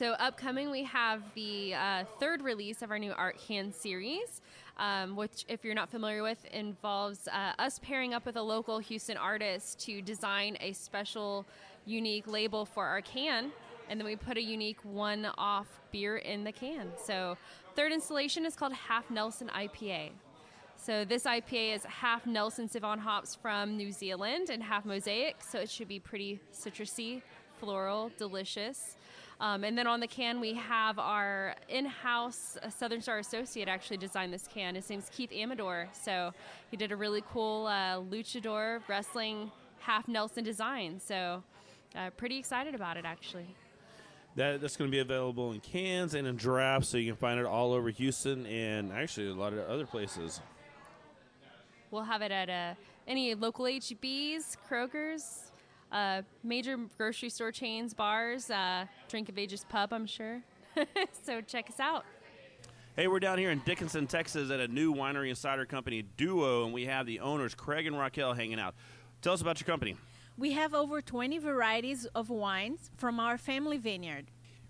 [0.00, 4.40] So, upcoming, we have the uh, third release of our new Art Can series,
[4.78, 8.78] um, which, if you're not familiar with, involves uh, us pairing up with a local
[8.78, 11.44] Houston artist to design a special,
[11.84, 13.52] unique label for our can.
[13.90, 16.92] And then we put a unique one off beer in the can.
[17.04, 17.36] So,
[17.76, 20.12] third installation is called Half Nelson IPA.
[20.76, 25.42] So, this IPA is half Nelson Sauvin hops from New Zealand and half Mosaic.
[25.46, 27.20] So, it should be pretty citrusy,
[27.58, 28.96] floral, delicious.
[29.40, 33.68] Um, and then on the can, we have our in house uh, Southern Star associate
[33.68, 34.74] actually designed this can.
[34.74, 35.88] His name's Keith Amador.
[35.92, 36.32] So
[36.70, 41.00] he did a really cool uh, luchador wrestling half Nelson design.
[41.00, 41.42] So
[41.96, 43.56] uh, pretty excited about it actually.
[44.36, 47.40] That, that's going to be available in cans and in drafts, so you can find
[47.40, 50.40] it all over Houston and actually a lot of other places.
[51.90, 52.74] We'll have it at uh,
[53.08, 55.49] any local HEBs, Kroger's,
[55.92, 60.42] uh, major grocery store chains, bars, uh, Drink of Ages Pub, I'm sure.
[61.22, 62.04] so check us out.
[62.96, 66.64] Hey, we're down here in Dickinson, Texas at a new winery and cider company, Duo,
[66.64, 68.74] and we have the owners, Craig and Raquel, hanging out.
[69.22, 69.96] Tell us about your company.
[70.36, 74.26] We have over 20 varieties of wines from our family vineyard.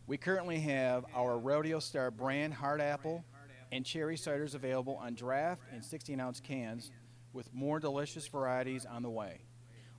[0.07, 3.25] We currently have our Rodeo Star brand hard apple
[3.73, 6.91] and cherry ciders available on draft and 16 ounce cans
[7.33, 9.41] with more delicious varieties on the way.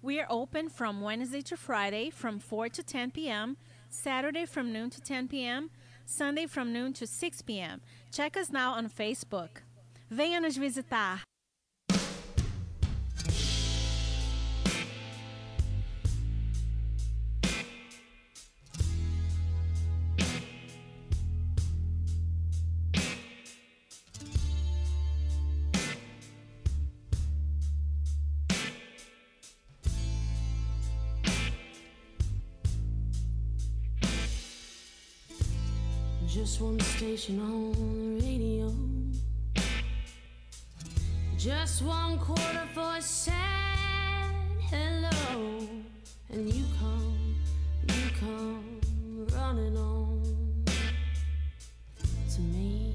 [0.03, 4.89] We are open from Wednesday to Friday from 4 to 10 p.m., Saturday from noon
[4.89, 5.69] to 10 p.m.,
[6.07, 7.81] Sunday from noon to 6 p.m.
[8.11, 9.61] Check us now on Facebook.
[10.11, 11.19] Venha nos visitar.
[37.17, 38.74] Station on the radio.
[41.38, 44.30] Just one quarter for a sad
[44.69, 45.67] hello.
[46.30, 47.36] And you come,
[47.89, 48.80] you come
[49.34, 50.63] running on
[52.34, 52.93] to me.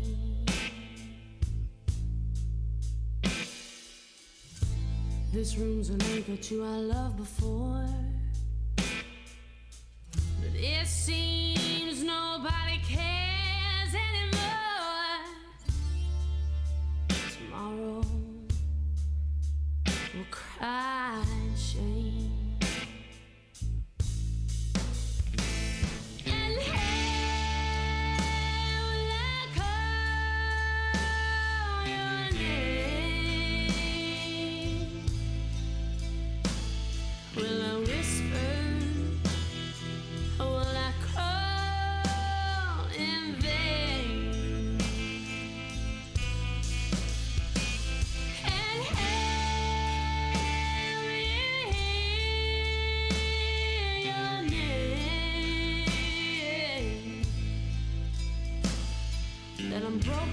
[5.31, 7.87] This room's an anchor to our love before.
[8.77, 13.16] But it seems nobody cares
[17.57, 18.03] Tomorrow.
[20.15, 21.25] We'll cry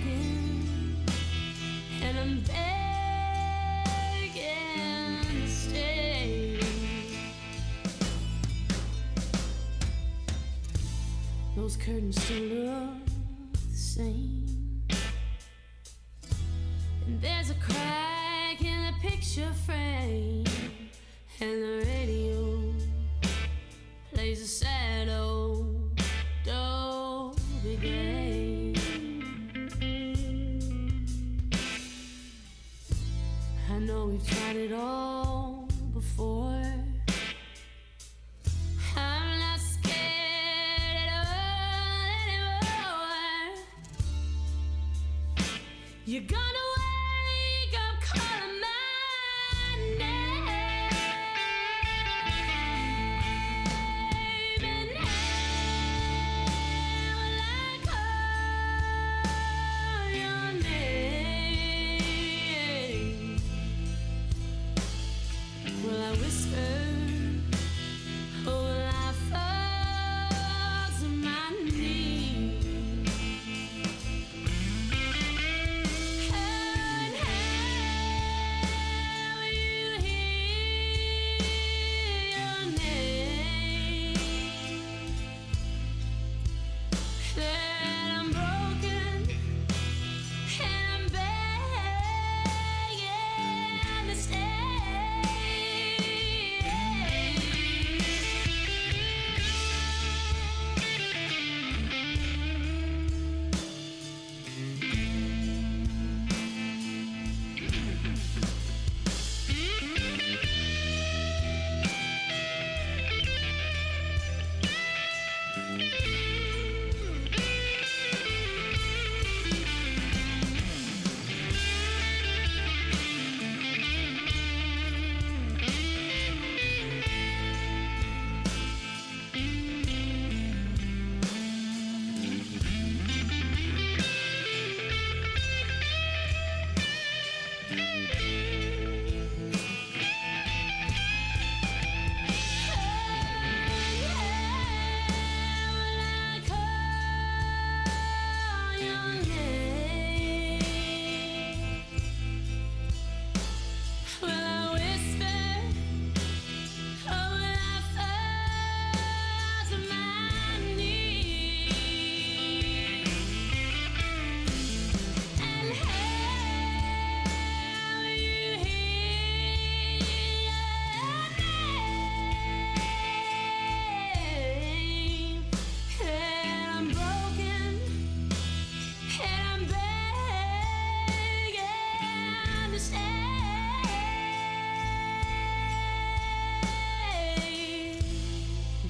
[0.02, 0.23] broken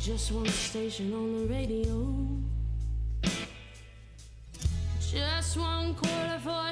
[0.04, 2.28] Just one station on the radio.
[5.00, 6.63] Just one quarter for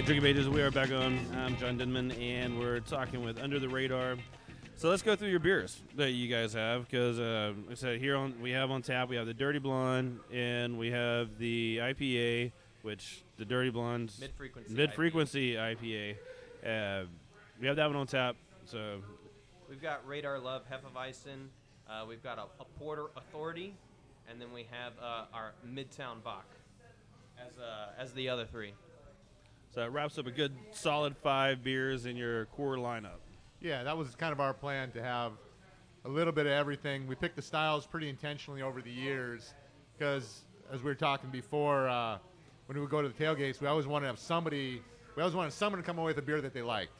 [0.00, 0.48] Hi, Drink of Ages.
[0.48, 1.20] We are back on.
[1.36, 4.16] I'm John Denman, and we're talking with Under the Radar.
[4.76, 8.00] So let's go through your beers that you guys have, because uh, like I said
[8.00, 11.80] here on we have on tap we have the Dirty Blonde and we have the
[11.82, 16.16] IPA, which the Dirty Blonde Mid-frequency mid frequency IPA.
[16.64, 17.04] Uh,
[17.60, 18.36] we have that one on tap.
[18.64, 19.02] So
[19.68, 21.48] We've got Radar Love Hefeweizen.
[21.86, 23.74] Uh, we've got a, a Porter Authority,
[24.30, 26.46] and then we have uh, our Midtown Bock
[27.38, 28.72] as uh, as the other three.
[29.74, 33.20] So it wraps up a good solid five beers in your core lineup.
[33.60, 35.32] Yeah, that was kind of our plan to have
[36.04, 37.06] a little bit of everything.
[37.06, 39.54] We picked the styles pretty intentionally over the years
[39.96, 42.18] because, as we were talking before, uh,
[42.66, 44.82] when we would go to the tailgates, we always wanted to have somebody,
[45.14, 46.92] we always wanted someone to come away with a beer that they liked.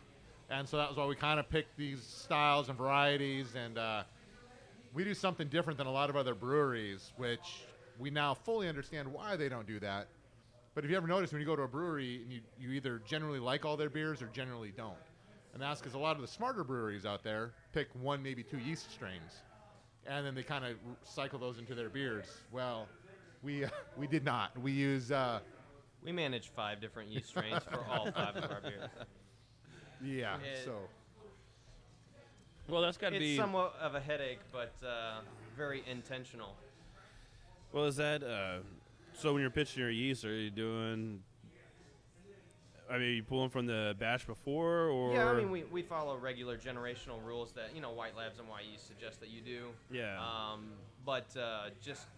[0.50, 3.54] And so that was why we kind of picked these styles and varieties.
[3.54, 4.02] And uh,
[4.92, 7.64] we do something different than a lot of other breweries, which
[7.98, 10.08] we now fully understand why they don't do that.
[10.74, 13.00] But if you ever notice when you go to a brewery and you, you either
[13.06, 14.94] generally like all their beers or generally don't.
[15.52, 18.58] And that's because a lot of the smarter breweries out there pick one, maybe two
[18.58, 19.42] yeast strains,
[20.06, 22.26] and then they kind of cycle those into their beers.
[22.52, 22.86] Well,
[23.42, 23.64] we
[23.96, 24.56] we did not.
[24.58, 25.40] We use uh,
[26.04, 28.90] We manage five different yeast strains for all five of our beers.
[30.00, 30.36] yeah.
[30.36, 30.76] It- so
[32.68, 35.20] Well, that's got to it's be somewhat of a headache, but uh,
[35.56, 36.54] very intentional.
[37.72, 38.58] Well, is that uh,
[39.20, 39.32] so?
[39.32, 41.20] When you're pitching your yeast, are you doing?
[42.90, 45.82] I mean, are you pulling from the batch before, or Yeah, I mean, we, we
[45.82, 49.68] follow regular generational rules that, you know, White Labs and Wyeast suggest that you do.
[49.92, 50.18] Yeah.
[50.18, 50.70] Um,
[51.06, 52.08] but uh, just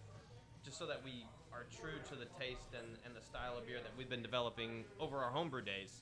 [0.65, 3.77] just so that we are true to the taste and, and the style of beer
[3.83, 6.01] that we've been developing over our homebrew days,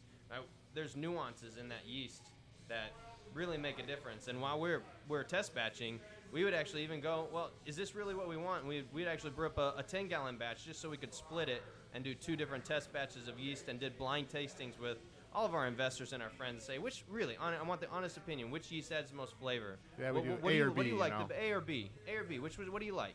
[0.74, 2.22] there's nuances in that yeast
[2.70, 2.94] that
[3.34, 4.28] really make a difference.
[4.28, 6.00] And while we're, we're test batching,
[6.32, 8.66] we would actually even go, well, is this really what we want?
[8.66, 11.50] We'd, we'd actually brew up a, a 10 gallon batch just so we could split
[11.50, 11.62] it
[11.94, 14.98] and do two different test batches of yeast and did blind tastings with
[15.34, 17.90] all of our investors and our friends and say, which really, hon- I want the
[17.90, 19.78] honest opinion, which yeast adds the most flavor?
[20.00, 21.28] Yeah, we what, do what A you, or What do B, you you like, know?
[21.28, 21.92] the A or B?
[22.08, 22.40] A or B?
[22.40, 23.14] Which was, what do you like?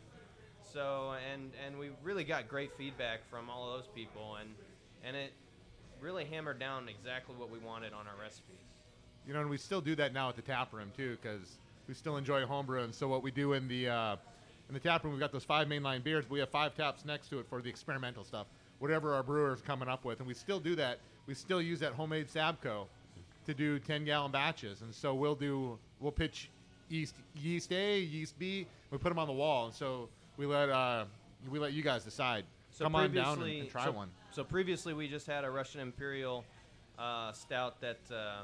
[0.73, 4.51] So, and, and we really got great feedback from all of those people, and,
[5.05, 5.33] and it
[6.01, 8.57] really hammered down exactly what we wanted on our recipes.
[9.27, 11.57] you know, and we still do that now at the tap room too, because
[11.89, 12.83] we still enjoy homebrew.
[12.83, 14.17] And so what we do in the uh,
[14.69, 16.25] in the tap room, we've got those five mainline beers.
[16.25, 18.47] But we have five taps next to it for the experimental stuff,
[18.79, 20.99] whatever our brewer's coming up with, and we still do that.
[21.27, 22.87] We still use that homemade Sabco
[23.47, 26.51] to do 10 gallon batches, and so we'll do we'll pitch
[26.89, 28.67] yeast yeast A, yeast B.
[28.91, 31.05] We put them on the wall, and so we let uh,
[31.51, 32.45] we let you guys decide.
[32.73, 34.11] So Come on down and, and try so, one.
[34.33, 36.45] So previously, we just had a Russian Imperial
[36.99, 38.43] uh, stout that uh,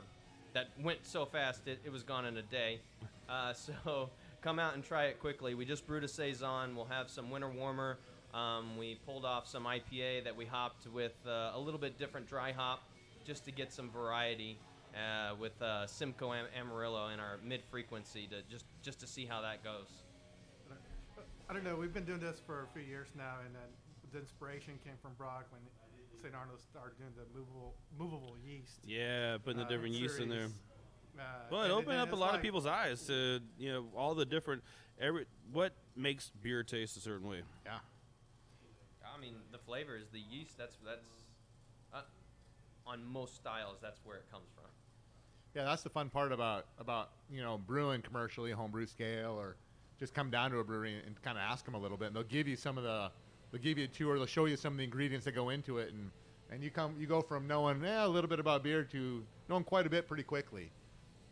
[0.54, 2.80] that went so fast it, it was gone in a day.
[3.28, 5.54] Uh, so come out and try it quickly.
[5.54, 6.74] We just brewed a saison.
[6.76, 7.98] We'll have some winter warmer.
[8.34, 12.26] Um, we pulled off some IPA that we hopped with uh, a little bit different
[12.26, 12.82] dry hop,
[13.26, 14.58] just to get some variety.
[14.92, 19.24] Uh, with uh, Simcoe Am- Amarillo in our mid frequency to just just to see
[19.24, 19.88] how that goes.
[21.48, 21.76] I don't know.
[21.76, 23.54] We've been doing this for a few years now, and
[24.12, 25.62] the inspiration came from Brock when
[26.22, 26.34] St.
[26.34, 28.78] Arnold started doing the movable movable yeast.
[28.86, 30.38] Yeah, putting the uh, different yeast in there.
[30.40, 30.54] series.
[31.18, 33.72] Uh, Well, it and opened then up a it's lot of people's eyes to you
[33.72, 34.62] know all the different
[35.00, 37.42] every what makes beer taste a certain way.
[37.66, 37.78] Yeah.
[39.04, 40.56] I mean, the flavor is the yeast.
[40.56, 41.06] That's that's
[41.92, 42.02] uh,
[42.86, 43.78] on most styles.
[43.82, 44.64] That's where it comes from.
[45.54, 49.56] Yeah, that's the fun part about about you know brewing commercially, homebrew scale, or
[49.98, 52.16] just come down to a brewery and, kind of ask them a little bit, and
[52.16, 53.10] they'll give you some of the
[53.52, 55.78] they'll give you a tour, they'll show you some of the ingredients that go into
[55.78, 56.10] it, and
[56.50, 59.64] and you come you go from knowing eh, a little bit about beer to knowing
[59.64, 60.70] quite a bit pretty quickly,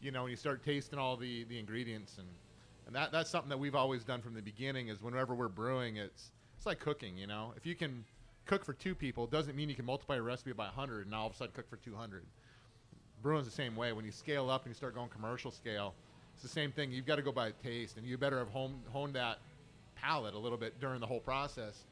[0.01, 2.29] you know, when you start tasting all the the ingredients and
[2.87, 5.97] and that that's something that we've always done from the beginning is whenever we're brewing,
[5.97, 8.05] it's it's like cooking, you know, if you can
[8.47, 11.27] cook for two people, doesn't mean you can multiply a recipe by 100 and all
[11.27, 12.25] of a sudden cook for 200
[13.23, 13.93] brewing's the same way.
[13.93, 15.95] When you scale up and you start going commercial scale,
[16.35, 16.91] it's the same thing.
[16.91, 19.39] You've got to go by taste, and you better have honed that
[19.95, 21.85] palate a little bit during the whole process.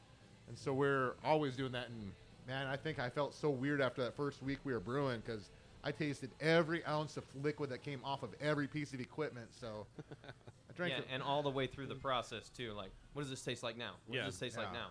[0.48, 2.10] And so we're always doing that And
[2.46, 5.50] man, I think I felt so weird after that first week we were brewing because
[5.84, 9.48] I tasted every ounce of liquid that came off of every piece of equipment.
[9.60, 11.06] So I drank yeah, it.
[11.12, 12.72] and all the way through the process too.
[12.72, 13.92] Like, what does this taste like now?
[14.06, 14.24] What Yeah.
[14.24, 14.88] does this taste like now?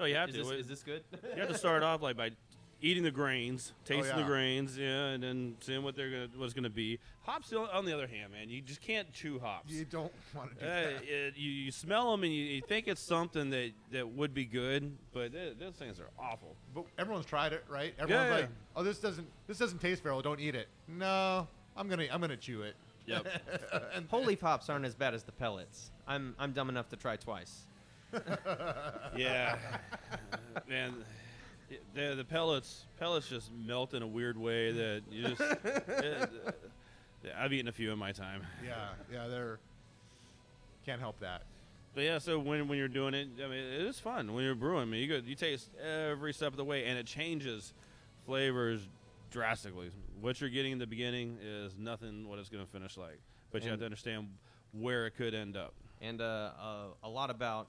[0.00, 0.42] Oh, you have is to.
[0.42, 1.04] This, It- is this good?
[1.34, 2.30] You have to start off like by
[2.82, 4.22] eating the grains, tasting yeah.
[4.22, 6.98] the grains, yeah, and then seeing what they're gonna what's gonna be.
[7.22, 9.70] Hops, on on the other hand, man, you just can't chew hops.
[9.72, 11.02] You don't want to do Uh, that.
[11.04, 14.44] it- you, you smell them and you, you think it's something that, that would be
[14.44, 16.56] good, but th- those things are awful.
[16.74, 17.94] But everyone's tried it, right?
[17.98, 20.22] Everyone's Yeah, like, "Oh, this doesn't this doesn't taste very well.
[20.22, 22.74] Don't eat it." No, I'm gonna I'm gonna chew it.
[23.06, 23.26] Yep.
[23.94, 25.90] and Whole leaf hops aren't as bad as the pellets.
[26.06, 27.66] I'm I'm dumb enough to try twice.
[29.16, 29.56] yeah,
[30.68, 30.94] man.
[31.94, 35.40] The, the pellets pellets just melt in a weird way that you just.
[35.40, 36.26] uh,
[37.36, 38.42] I've eaten a few in my time.
[38.66, 39.58] yeah, yeah, they're
[40.84, 41.42] can't help that.
[41.94, 44.54] But yeah, so when, when you're doing it, I mean, it is fun when you're
[44.54, 44.82] brewing.
[44.82, 47.72] I mean, you go, you taste every step of the way, and it changes
[48.26, 48.88] flavors
[49.32, 49.90] drastically.
[50.20, 53.18] What you're getting in the beginning is nothing what it's going to finish like.
[53.50, 54.28] But you have to understand
[54.72, 55.74] where it could end up.
[56.00, 57.66] and uh, uh, a lot about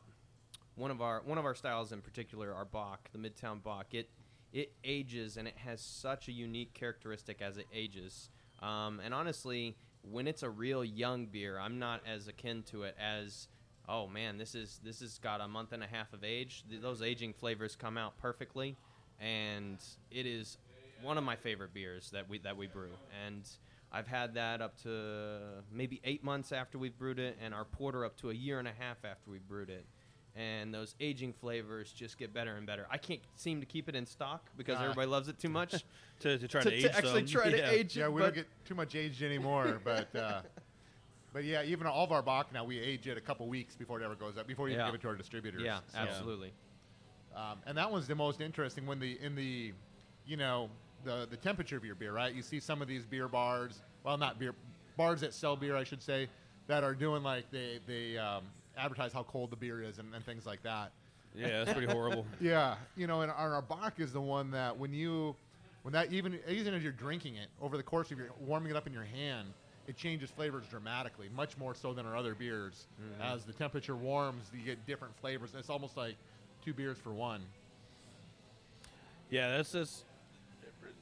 [0.76, 3.94] one of our one of our styles in particular, our Bock, the Midtown Bock.
[3.94, 4.10] It
[4.54, 8.30] it ages and it has such a unique characteristic as it ages.
[8.62, 12.96] Um, and honestly, when it's a real young beer, I'm not as akin to it
[13.00, 13.48] as
[13.88, 16.64] oh man, this is this has got a month and a half of age.
[16.70, 18.78] Th- those aging flavors come out perfectly,
[19.20, 19.78] and
[20.10, 20.58] it is
[21.02, 22.92] one of my favorite beers that we that we brew.
[23.26, 23.48] And
[23.92, 25.40] I've had that up to
[25.72, 28.68] maybe eight months after we've brewed it, and our porter up to a year and
[28.68, 29.86] a half after we brewed it.
[30.36, 32.88] And those aging flavors just get better and better.
[32.90, 34.84] I can't seem to keep it in stock because Ah.
[34.84, 35.84] everybody loves it too much.
[36.22, 37.42] To, to try to, to, age to actually some.
[37.42, 37.56] try Yeah.
[37.66, 38.02] to age it.
[38.02, 38.14] Yeah, it.
[38.14, 40.42] we but don't get too much aged anymore, but uh,
[41.34, 44.00] but yeah, even all of our Bock now we age it a couple weeks before
[44.00, 44.86] it ever goes up, before you Yeah.
[44.86, 45.64] give it to our distributors.
[45.64, 46.54] yeah, So, absolutely.
[47.36, 49.74] Um, and that one's the most interesting when the in the
[50.28, 50.70] you know
[51.06, 52.36] the the temperature of your beer, right?
[52.36, 54.54] You see some of these beer bars, well, not beer
[54.98, 56.30] bars that sell beer, I should say,
[56.68, 58.44] that are doing like they they um,
[58.78, 60.92] advertise how cold the beer is and, and things like that.
[61.36, 62.26] Yeah, that's pretty horrible.
[62.42, 65.36] Yeah, you know, and our, our Bock is the one that when you,
[65.84, 68.76] when that even even as you're drinking it over the course of your warming it
[68.76, 69.48] up in your hand,
[69.88, 72.88] it changes flavors dramatically, much more so than our other beers.
[73.02, 73.34] Mhm.
[73.34, 75.52] As the temperature warms, you get different flavors.
[75.58, 76.16] It's almost like
[76.64, 77.42] two beers for one.
[79.30, 80.04] Yeah, that's just.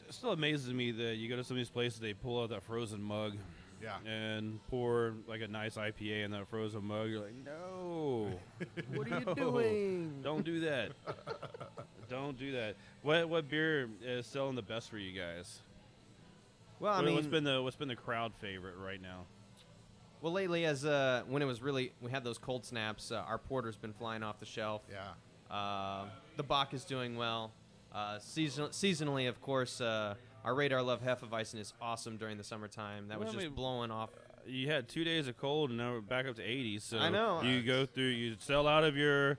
[0.07, 2.49] It still amazes me that you go to some of these places, they pull out
[2.49, 3.33] that frozen mug.
[3.81, 3.97] Yeah.
[4.11, 7.09] And pour like a nice IPA in that frozen mug.
[7.09, 8.31] You're like, no.
[8.93, 10.19] What are you doing?
[10.23, 10.91] Don't do that.
[12.09, 12.75] Don't do that.
[13.03, 15.59] What what beer is selling the best for you guys?
[16.79, 19.25] Well, I What- what's mean- been the what's been the crowd favorite right now?
[20.21, 23.37] Well, lately, as uh, when it was really we had those cold snaps, uh, our
[23.37, 24.81] porter's been flying off the shelf.
[24.91, 25.55] Yeah.
[25.55, 26.05] Uh,
[26.35, 27.51] the Bock is doing well.
[27.93, 30.15] Uh, season, seasonally, of course, uh,
[30.45, 33.07] our Radar Love Hefeweizen is awesome during the summertime.
[33.09, 34.09] That Well, was I just mean, blowing off.
[34.47, 36.79] You had two days of cold, and now we're back up to 80.
[36.79, 37.41] So I know.
[37.41, 39.37] you go through, you sell out of your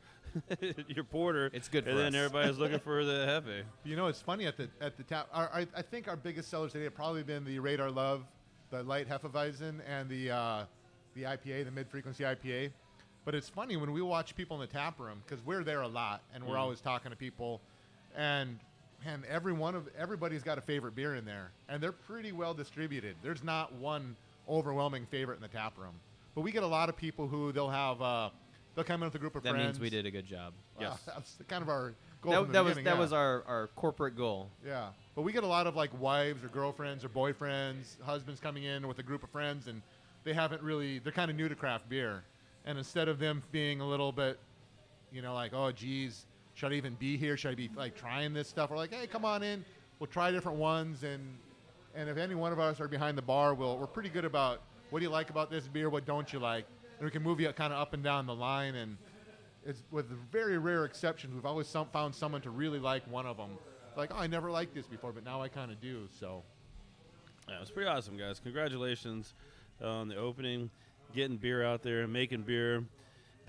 [0.88, 1.50] your porter.
[1.52, 2.26] It's good and for then us.
[2.26, 3.12] everybody's looking for the
[3.46, 3.62] hefe.
[3.84, 5.28] You know, it's funny at the at the tap.
[5.32, 8.24] Our, I, I think our biggest sellers today have probably been the Radar Love,
[8.70, 10.64] the light Hefeweizen, and the uh,
[11.14, 12.70] the IPA, the mid frequency IPA.
[13.24, 15.88] But it's funny when we watch people in the tap room because we're there a
[15.88, 16.60] lot and we're Mm.
[16.60, 17.60] always talking to people,
[18.16, 18.58] and
[19.04, 22.54] man, every one of everybody's got a favorite beer in there, and they're pretty well
[22.54, 23.16] distributed.
[23.22, 24.16] There's not one
[24.48, 25.94] overwhelming favorite in the tap room,
[26.34, 28.00] but we get a lot of people who they'll have.
[28.00, 28.30] Uh,
[28.74, 29.56] they'll come in with a group of friends.
[29.56, 30.52] That means we did a good job.
[30.78, 32.32] Well, that's kind of our goal.
[32.32, 32.98] from That, the that was that yeah.
[32.98, 34.48] was our, our corporate goal.
[34.66, 38.64] Yeah, but we get a lot of like wives or girlfriends or boyfriends, husbands coming
[38.64, 39.82] in with a group of friends, and
[40.24, 40.98] they haven't really.
[40.98, 42.24] They're kind of new to craft beer,
[42.64, 44.38] and instead of them being a little bit,
[45.12, 46.26] you know, like, oh, geez,
[46.60, 47.38] should I even be here?
[47.38, 48.68] Should I be like trying this stuff?
[48.68, 49.64] We're like, hey, come on in.
[49.98, 51.22] We'll try different ones, and
[51.94, 54.60] and if any one of us are behind the bar, we'll we're pretty good about
[54.90, 56.66] what do you like about this beer, what don't you like,
[56.98, 58.98] and we can move you kind of up and down the line and
[59.64, 63.36] it's with very rare exceptions, we've always some, found someone to really like one of
[63.36, 63.50] them.
[63.96, 66.08] Like, oh, I never liked this before, but now I kind of do.
[66.18, 66.42] So,
[67.48, 68.40] Yeah, it's pretty awesome, guys.
[68.40, 69.34] Congratulations
[69.82, 70.70] on the opening,
[71.14, 72.84] getting beer out there, making beer,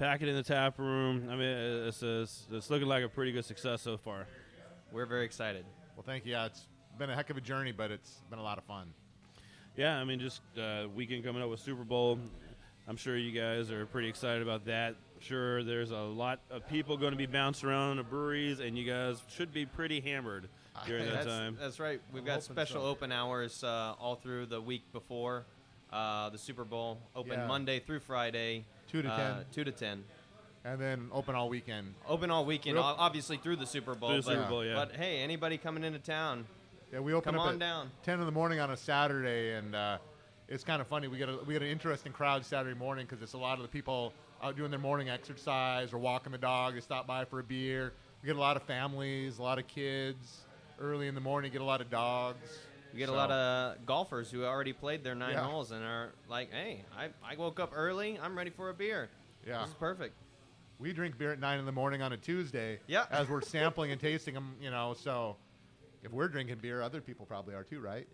[0.01, 1.27] packing in the tap room.
[1.29, 1.47] I mean,
[1.87, 4.25] it's, it's, it's looking like a pretty good success so far.
[4.91, 5.63] We're very excited.
[5.95, 6.31] well, thank you.
[6.31, 6.65] Yeah, it's
[6.97, 8.87] been a heck of a journey, but it's been a lot of fun.
[9.77, 12.17] Yeah, I mean, just uh, weekend coming up with Super Bowl.
[12.87, 14.95] I'm sure you guys are pretty excited about that.
[15.19, 18.91] Sure, there's a lot of people going to be bouncing around the breweries, and you
[18.91, 20.49] guys should be pretty hammered
[20.87, 21.57] during that that's, time.
[21.61, 22.01] That's right.
[22.11, 22.87] We've I'm got special so.
[22.87, 25.45] open hours uh, all through the week before
[25.93, 26.97] uh, the Super Bowl.
[27.15, 27.45] Open Yeah.
[27.45, 28.65] Monday through Friday.
[28.91, 29.45] Two to uh, 10.
[29.53, 30.03] Two to ten.
[30.65, 31.93] and then open all weekend.
[32.07, 34.09] Open all weekend, Real- obviously through the Super Bowl.
[34.09, 34.75] Through the but, Super Bowl, yeah.
[34.75, 36.45] But hey, anybody coming into town?
[36.91, 37.89] Yeah, we open Come up on at down.
[38.03, 39.97] 10 in the morning on a Saturday, and uh,
[40.49, 41.07] it's kind of funny.
[41.07, 43.61] We get a, we get an interesting crowd Saturday morning because it's a lot of
[43.61, 44.11] the people
[44.43, 46.73] out doing their morning exercise or walking the dog.
[46.73, 47.93] They stop by for a beer.
[48.21, 50.41] We get a lot of families, a lot of kids.
[50.81, 52.59] Early in the morning, get a lot of dogs.
[52.93, 55.43] We get So- a lot of golfers who already played their nine Yeah.
[55.45, 58.19] holes and are like, "Hey, I, I woke up early.
[58.21, 59.09] I'm ready for a beer.
[59.45, 59.61] Yeah.
[59.61, 60.15] This is perfect."
[60.79, 62.79] We drink beer at nine in the morning on a Tuesday.
[62.87, 63.05] Yeah.
[63.11, 64.93] As we're sampling and tasting them, you know.
[64.95, 65.37] So
[66.03, 68.07] if we're drinking beer, other people probably are too, right?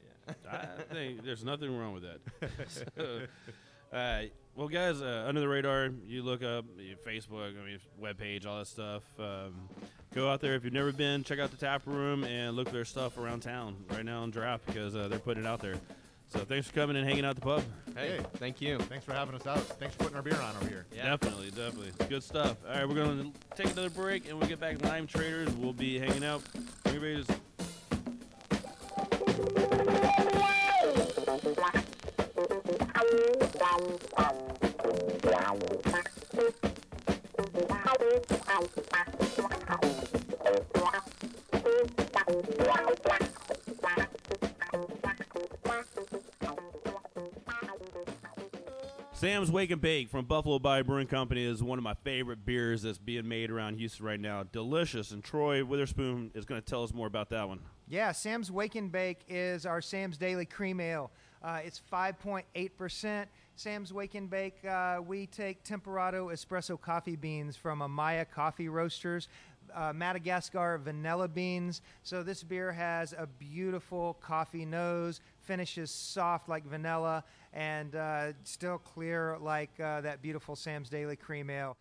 [0.44, 0.66] Yeah.
[0.90, 2.20] I think there's nothing wrong with that.
[2.70, 2.84] so,
[3.94, 4.22] uh,
[4.56, 8.58] well, guys, uh, under the radar, you look up your Facebook, I mean, webpage, all
[8.58, 9.04] that stuff.
[9.20, 9.70] Um,
[10.16, 11.24] go out there if you've never been.
[11.24, 14.32] Check out the tap room and look at their stuff around town right now in
[14.32, 15.76] draft because uh, they're putting it out there.
[16.30, 17.64] So thanks for coming and hanging out at the pub.
[17.96, 18.80] Hey, thank you.
[18.80, 19.60] Thanks for having us out.
[19.60, 20.86] Thanks for putting our beer on over here.
[20.94, 21.92] Definitely, definitely.
[22.10, 22.58] Good stuff.
[22.68, 25.50] All right, we're going to take another break and we'll get back Lime Traders.
[25.54, 26.42] We'll be hanging out.
[26.86, 27.28] Everybody's
[49.14, 52.84] Sam's Wake and Bake from Buffalo Bayou Brewing Company is one of my favorite beers
[52.84, 54.44] that's being made around Houston right now.
[54.44, 57.60] Delicious, and Troy Witherspoon is going to tell us more about that one.
[57.88, 61.12] Yeah, Sam's Wake and Bake is our Sam's Daily Cream Ale.
[61.44, 63.26] Uh, it's 5.8%.
[63.58, 69.30] Sam's Wake and Bake, uh, we take Temperado espresso coffee beans from Amaya Coffee Roasters,
[69.74, 71.82] uh, Madagascar vanilla beans.
[72.04, 78.78] So this beer has a beautiful coffee nose, finishes soft like vanilla, and uh, still
[78.78, 81.76] clear like uh, that beautiful Sam's Daily Cream Ale.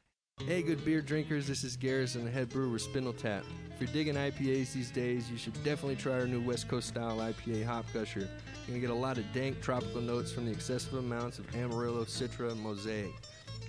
[0.44, 3.42] Hey, good beer drinkers, this is Garrison, the head brewer with Spindletap.
[3.74, 7.16] If you're digging IPAs these days, you should definitely try our new West Coast style
[7.16, 8.20] IPA Hop Gusher.
[8.20, 8.28] You're
[8.68, 12.52] gonna get a lot of dank tropical notes from the excessive amounts of Amarillo, Citra,
[12.52, 13.10] and Mosaic.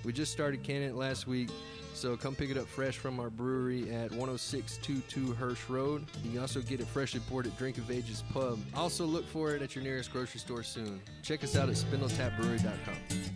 [0.03, 1.49] We just started canning it last week,
[1.95, 6.05] so come pick it up fresh from our brewery at 10622 Hirsch Road.
[6.23, 8.59] You can also get it freshly poured at Drink of Ages Pub.
[8.75, 11.01] Also, look for it at your nearest grocery store soon.
[11.23, 13.26] Check us out at spindletapbrewery.com.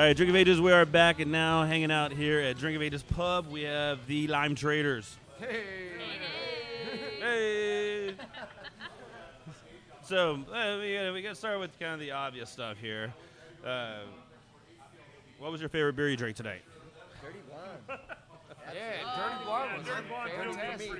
[0.00, 2.74] All right, Drink of Ages, we are back and now hanging out here at Drink
[2.74, 3.48] of Ages Pub.
[3.52, 5.18] We have the Lime Traders.
[5.38, 5.62] Hey.
[7.20, 8.14] Hey.
[10.02, 13.12] so uh, we gotta, we got to start with kind of the obvious stuff here.
[13.62, 13.98] Uh,
[15.38, 16.62] what was your favorite beer you drank tonight?
[17.20, 18.00] Dirty blonde.
[18.74, 20.92] yeah, dirty blonde was fantastic.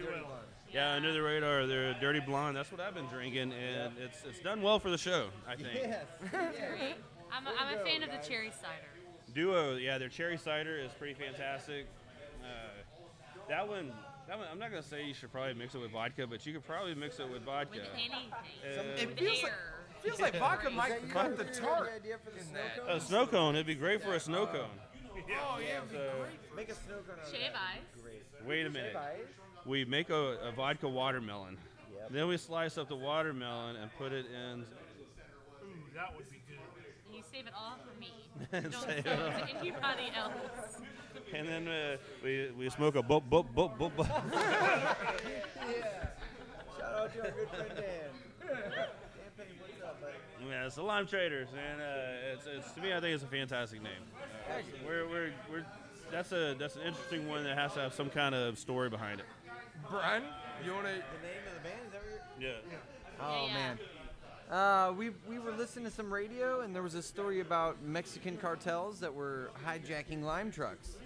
[0.74, 1.66] Yeah, under the radar.
[1.66, 2.54] They're a dirty blonde.
[2.54, 5.28] That's what I've been drinking, and it's it's done well for the show.
[5.48, 5.72] I think.
[6.30, 6.96] Great.
[7.32, 8.88] I'm a, I'm a fan of the cherry cider.
[9.34, 11.86] Duo, yeah, their cherry cider is pretty fantastic.
[12.42, 12.46] Uh,
[13.48, 13.92] that one,
[14.28, 16.52] that one, I'm not gonna say you should probably mix it with vodka, but you
[16.52, 17.78] could probably mix it with vodka.
[17.78, 18.32] With anything.
[18.32, 19.52] Uh, It feels like,
[20.02, 22.96] feels like vodka might cut the tart in that.
[22.96, 23.54] a snow cone.
[23.54, 24.68] It'd be great for a snow cone.
[25.12, 26.56] Oh yeah, it'd be So- great.
[26.56, 28.02] Make a snow cone Shave ice.
[28.46, 28.96] Wait a minute.
[29.66, 31.58] We make a, a vodka watermelon.
[31.94, 32.10] Yep.
[32.12, 34.60] Then we slice up the watermelon and put it in.
[34.60, 34.64] Ooh,
[35.94, 36.38] that would be good.
[36.38, 36.39] And you
[37.32, 38.12] save it all for me.
[38.52, 39.30] Don't save it it all.
[39.30, 40.80] to anybody else.
[41.34, 43.92] And then uh, we, we smoke a boop boop boop boop.
[43.94, 44.06] boop.
[46.78, 48.10] Shout out to our good friend Dan.
[48.40, 48.62] Dan
[49.36, 50.14] Penny, what's up, buddy?
[50.48, 53.28] Yeah, it's the Lime Traders, and uh, it's, it's to me, I think it's a
[53.28, 53.92] fantastic name.
[54.48, 54.54] Uh,
[54.86, 55.66] we're, we're, we're,
[56.10, 59.20] that's a that's an interesting one that has to have some kind of story behind
[59.20, 59.26] it.
[59.88, 60.24] Brian,
[60.64, 60.92] you want to?
[60.92, 62.50] The name of the band is that what you're?
[62.50, 62.56] Yeah.
[63.20, 63.54] Oh Yeah, yeah.
[63.54, 63.78] man.
[64.50, 68.36] Uh, we we were listening to some radio and there was a story about Mexican
[68.36, 70.96] cartels that were hijacking lime trucks.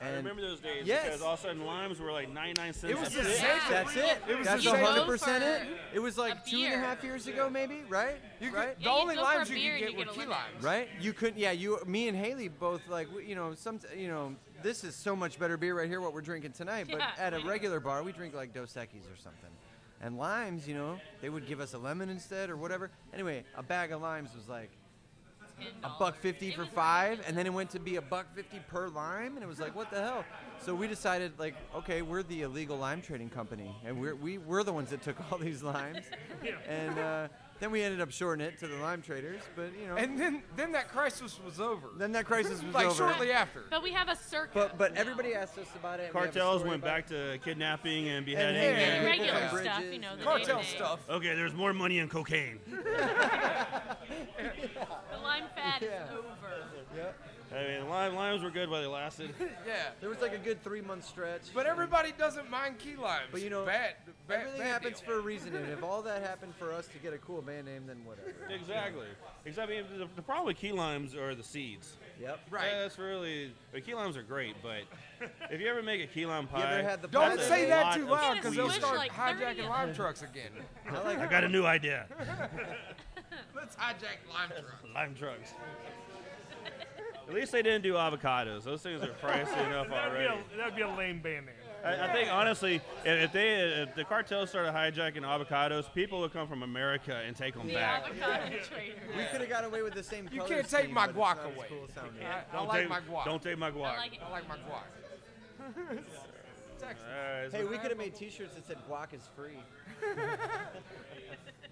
[0.00, 1.04] And I remember those days Yes.
[1.04, 2.84] because all of a sudden limes were like 99 cents.
[2.92, 3.38] It was the piece.
[3.38, 3.58] same.
[3.70, 4.18] That's it.
[4.28, 5.62] It was That's the hundred percent it.
[5.94, 6.80] It was like a two and a beer.
[6.80, 8.16] half years ago, maybe, right?
[8.40, 8.76] You could, right?
[8.78, 10.14] the Yeah, you only go for a limes you beer could get you were get
[10.14, 10.30] key lemon.
[10.36, 10.64] limes.
[10.64, 10.88] Right?
[11.00, 11.38] You couldn't.
[11.38, 15.14] Yeah, you, me and Haley both like, you know, some, you know, this is so
[15.14, 16.00] much better beer right here.
[16.00, 19.04] What we're drinking tonight, but Yeah, at a regular bar, we drink like Dos Equis
[19.12, 19.50] or something.
[20.02, 22.90] And limes, you know, they would give us a lemon instead or whatever.
[23.14, 24.70] Anyway, a bag of limes was like
[25.84, 28.88] a buck fifty for five, and then it went to be a buck fifty per
[28.88, 30.24] lime, and it was like, what the hell?
[30.60, 34.64] So we decided, like, okay, we're the illegal lime trading company, and we're we, we're
[34.64, 36.04] the ones that took all these limes,
[36.68, 37.28] and uh,
[37.62, 40.42] then we ended up shorting it to the lime traders, but you know, And then
[40.56, 41.90] then that crisis was over.
[41.96, 42.72] then that crisis was over.
[42.72, 42.94] like over.
[42.96, 43.62] shortly after.
[43.70, 44.52] But we have a circuit.
[44.52, 45.00] But but now.
[45.00, 46.06] everybody asked us about it.
[46.06, 48.56] and we Cartels went about back to kidnapping and And beheading.
[48.60, 48.86] hanging Yeah.
[48.94, 50.76] And people regular from stuff, you know, the Cartel day-to-day.
[50.76, 51.08] stuff.
[51.08, 52.58] Okay, there's more money in cocaine.
[55.12, 56.04] The lime fad Yeah.
[56.06, 56.26] is over.
[56.96, 57.18] Yep.
[57.54, 59.30] I mean, lime, limes were good while they lasted.
[59.66, 59.74] Yeah.
[60.00, 61.42] There was like a good three month stretch.
[61.54, 63.28] But everybody doesn't mind key limes.
[63.30, 63.94] But you know, bad,
[64.26, 65.10] bad, Everything bad happens deal.
[65.10, 67.66] for a reason, and if all that happened for us to get a cool band
[67.66, 68.32] name, then whatever.
[68.52, 69.06] Exactly.
[69.44, 69.78] Exactly.
[69.78, 71.96] I mean, the, the problem with key limes are the seeds.
[72.20, 72.40] Yep.
[72.50, 72.70] Right.
[72.72, 73.52] That's really.
[73.72, 74.82] The key limes are great, but
[75.50, 77.68] if you ever make a key lime pie, You ever had the Don't that's say
[77.68, 80.50] that too loud because they'll start like hijacking lime trucks again.
[80.90, 82.06] I like I got a new idea.
[83.54, 84.94] Let's hijack lime trucks.
[84.94, 85.52] lime trucks.
[87.32, 88.62] At least they didn't do avocados.
[88.64, 90.42] Those things are pricey enough That'd be, already.
[90.54, 91.54] a, that'd be a lame band name.
[91.82, 96.32] I, I think honestly, if, if they if the cartel started hijacking avocados, people would
[96.32, 98.04] come from America and take them The back.
[98.04, 98.94] avocado trader.
[99.16, 100.28] We could have got away with the same.
[100.30, 101.66] You can't take scheme, my guac away.
[101.70, 101.88] Cool.
[101.96, 102.02] I,
[102.54, 103.24] I Don't like take, my guac.
[103.24, 103.94] Don't take my guac.
[103.94, 104.20] I like it.
[104.24, 105.98] I like my guac.
[106.78, 107.04] Texas.
[107.08, 109.58] All right, so- Hey, we could have made T-shirts that said "Guac is free."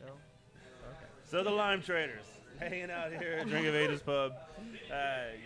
[0.06, 0.12] no?
[1.24, 2.24] So the Lime Traders,
[2.60, 4.32] hanging out here at Drink of Ages Pub.
[4.92, 4.96] Uh,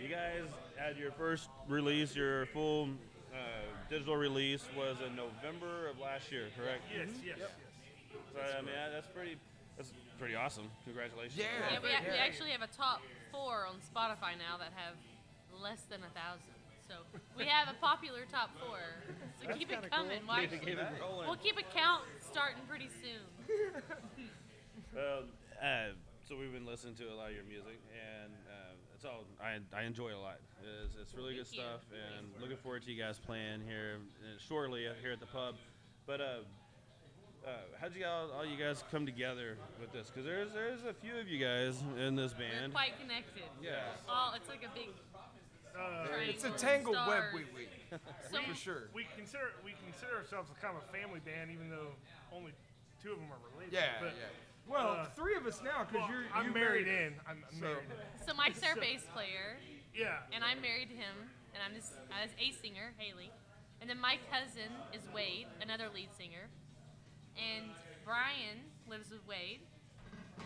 [0.01, 0.43] you guys
[0.77, 2.89] had your first release, your full
[3.33, 3.37] uh,
[3.89, 6.81] digital release was in November of last year, correct?
[6.93, 7.49] Yes, yes, yes.
[8.33, 9.37] So I mean that- that's pretty,
[9.77, 10.69] that's pretty awesome.
[10.83, 11.37] Congratulations.
[11.37, 11.45] Yeah.
[11.71, 13.01] Yeah, we, we actually have a top
[13.31, 14.95] four on Spotify now that have
[15.61, 16.51] less than a thousand.
[16.87, 16.95] So
[17.37, 18.77] we have a popular top four.
[19.41, 20.19] So keep it coming.
[20.27, 21.27] We'll, Keep it- keep it rolling.
[21.27, 23.81] we'll keep a count starting pretty soon.
[24.93, 25.23] Well,
[25.61, 25.91] uh,
[26.27, 29.59] so we've been listening to a lot of your music, and uh, it's all I,
[29.77, 30.39] I enjoy it a lot.
[30.83, 34.87] It's, it's really good stuff, and looking forward to you guys playing here uh, shortly
[35.01, 35.55] here at the pub.
[36.07, 36.25] But uh,
[37.45, 37.49] uh,
[37.79, 40.09] how'd you all, all you guys come together with this?
[40.09, 42.73] Because there's there's a few of you guys in this We're band.
[42.73, 43.45] quite connected.
[43.61, 43.93] Yeah.
[44.09, 44.89] All it's like a big.
[45.77, 47.99] Uh, It's a triangle of tangled web, we wee wee.
[48.31, 48.83] So For sure.
[48.95, 51.93] we consider we consider ourselves a kind of a family band, even though
[52.33, 52.51] only
[53.03, 53.75] two of them are related.
[53.75, 54.31] Yeah, but, yeah.
[54.67, 57.13] Well, uh, three of us now because well, you're I'm you married in.
[57.29, 58.27] I'm I'm So- married in.
[58.27, 59.57] So Mike's our So- bass player,
[59.93, 60.19] Yeah.
[60.33, 63.31] and I'm married to him, and I'm his, I'm his A singer, Haley.
[63.81, 66.49] And then my cousin is Wade, another lead singer.
[67.37, 67.69] And
[68.05, 69.59] Brian lives with Wade.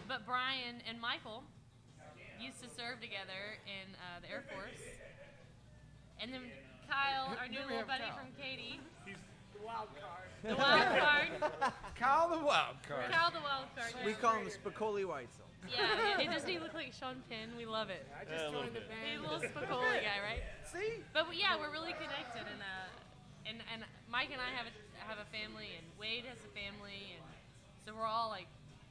[0.07, 1.43] But Brian and Michael
[2.41, 4.81] used to serve together in uh, the Air Force.
[6.19, 6.41] And then
[6.89, 8.17] Kyle, our new Then little buddy Kyle.
[8.17, 9.15] from Katie, He's
[9.63, 10.29] the wild card.
[10.43, 11.73] the wild card.
[11.99, 13.11] Kyle the wild card.
[13.11, 13.91] Kyle, the wild card.
[14.05, 15.47] We call him Spicoli Weitzel.
[15.67, 17.51] Yeah, it, it doesn't even look like Sean Penn.
[17.59, 18.07] We love it.
[18.15, 18.95] I Yeah, just joined the bit.
[19.03, 20.39] He's a little Spicoli guy, right?
[20.63, 21.03] See?
[21.11, 25.19] But yeah, we're really connected, and uh, and and Mike and I have a have
[25.19, 27.25] a family, and Wade has a family, and
[27.83, 28.45] so we're all like,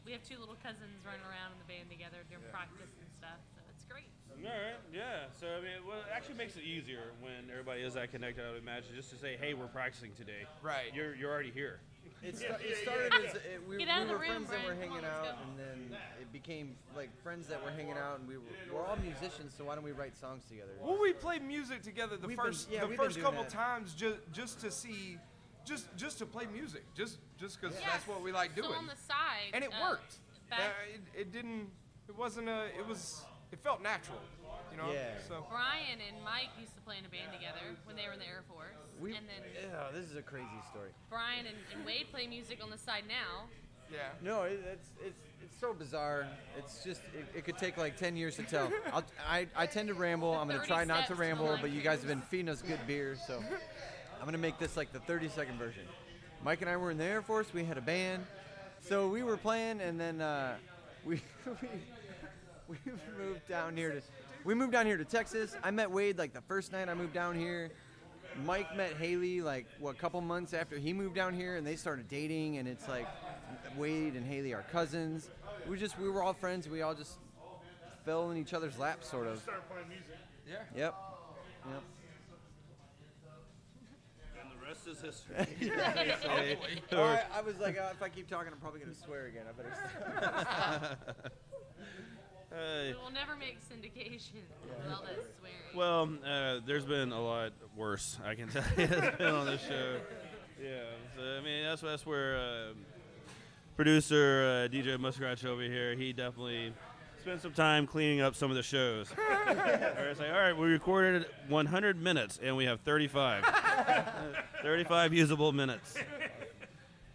[0.05, 3.39] we have two little cousins running around in the band together during practice and stuff.
[3.55, 4.11] So it's great.
[4.45, 5.27] All right, yeah.
[5.41, 8.45] So I mean, well, it actually makes it easier when everybody is that connected.
[8.47, 10.95] I would imagine just to say, "Hey, we're practicing today." Right.
[10.95, 11.81] You're you're already here.
[12.23, 14.79] It, sta- it started as it, we, we were room, friends that were Brian.
[14.81, 18.27] Hanging on, let's out, and then it became like friends that were hanging out, and
[18.29, 20.73] we were, we're all musicians, so why don't we write songs together?
[20.83, 23.25] Well, we played music together the We've been- first yeah, the we've been first doing
[23.27, 23.53] couple that.
[23.53, 25.19] times just just to see,
[25.65, 27.89] just just to play music, just just because Yes.
[27.93, 28.75] that's what we like So doing.
[28.75, 30.15] on the side, and it uh, worked.
[30.51, 31.69] back- Uh, it, it didn't.
[32.09, 32.67] It wasn't a.
[32.77, 33.23] It was.
[33.53, 34.21] It felt natural.
[34.71, 34.93] You know.
[34.93, 35.19] Yeah.
[35.27, 35.47] So.
[35.51, 38.27] Brian and Mike used to play in a band together when they were in the
[38.27, 38.77] Air Force.
[39.01, 40.91] We, and then yeah, this is a crazy story.
[41.09, 43.49] Brian and, and Wade play music on the side now.
[43.91, 44.09] Yeah.
[44.23, 46.27] No, it, it's it's it's so bizarre.
[46.59, 48.71] It's just it, it could take like ten years to tell.
[48.93, 50.35] I'll, I I tend to ramble.
[50.35, 52.61] I'm gonna try not to steps to ramble, but you guys have been feeding us
[52.61, 53.43] good beer, so
[54.19, 55.85] I'm gonna make this like the 30 second version.
[56.45, 57.53] Mike and I were in the Air Force.
[57.53, 58.25] We had a band,
[58.81, 60.57] so we were playing, and then uh,
[61.05, 61.23] we
[61.63, 61.69] we
[62.87, 64.03] we moved down here to
[64.45, 65.57] we moved down here to Texas.
[65.63, 67.71] I met Wade like the first night I moved down here.
[68.45, 71.77] Mike met Haley like what a couple months after he moved down here, and they
[71.77, 72.59] started dating.
[72.59, 73.07] And it's like
[73.77, 75.31] Wade and Haley are cousins.
[75.67, 76.69] We just we were all friends.
[76.69, 77.19] We all just
[78.05, 79.39] fell in each other's laps, sort of.
[79.39, 80.17] Start playing music.
[80.49, 80.57] Yeah.
[80.77, 80.95] Yep.
[81.71, 81.83] Yep.
[84.41, 85.37] And the rest is history.
[85.61, 86.83] Basically.
[86.93, 89.45] Well, I, I was like, uh, if I keep talking, I'm probably gonna swear again.
[89.49, 90.97] I better.
[92.49, 92.59] Stop.
[92.59, 92.93] Hey.
[92.93, 95.77] We will never make syndication with all that swearing.
[95.77, 98.19] Well, uh, there's been a lot worse.
[98.25, 99.97] I can tell you, it's been on this show.
[100.61, 100.81] Yeah,
[101.17, 102.73] so, I mean that's that's where uh,
[103.77, 105.95] producer uh, DJ Muskrat over here.
[105.95, 106.73] He definitely
[107.23, 109.13] spent some time cleaning up some of the shows.
[109.49, 113.45] Or it's like, all right, we recorded 100 minutes and we have 35,
[114.63, 115.95] 35 usable minutes.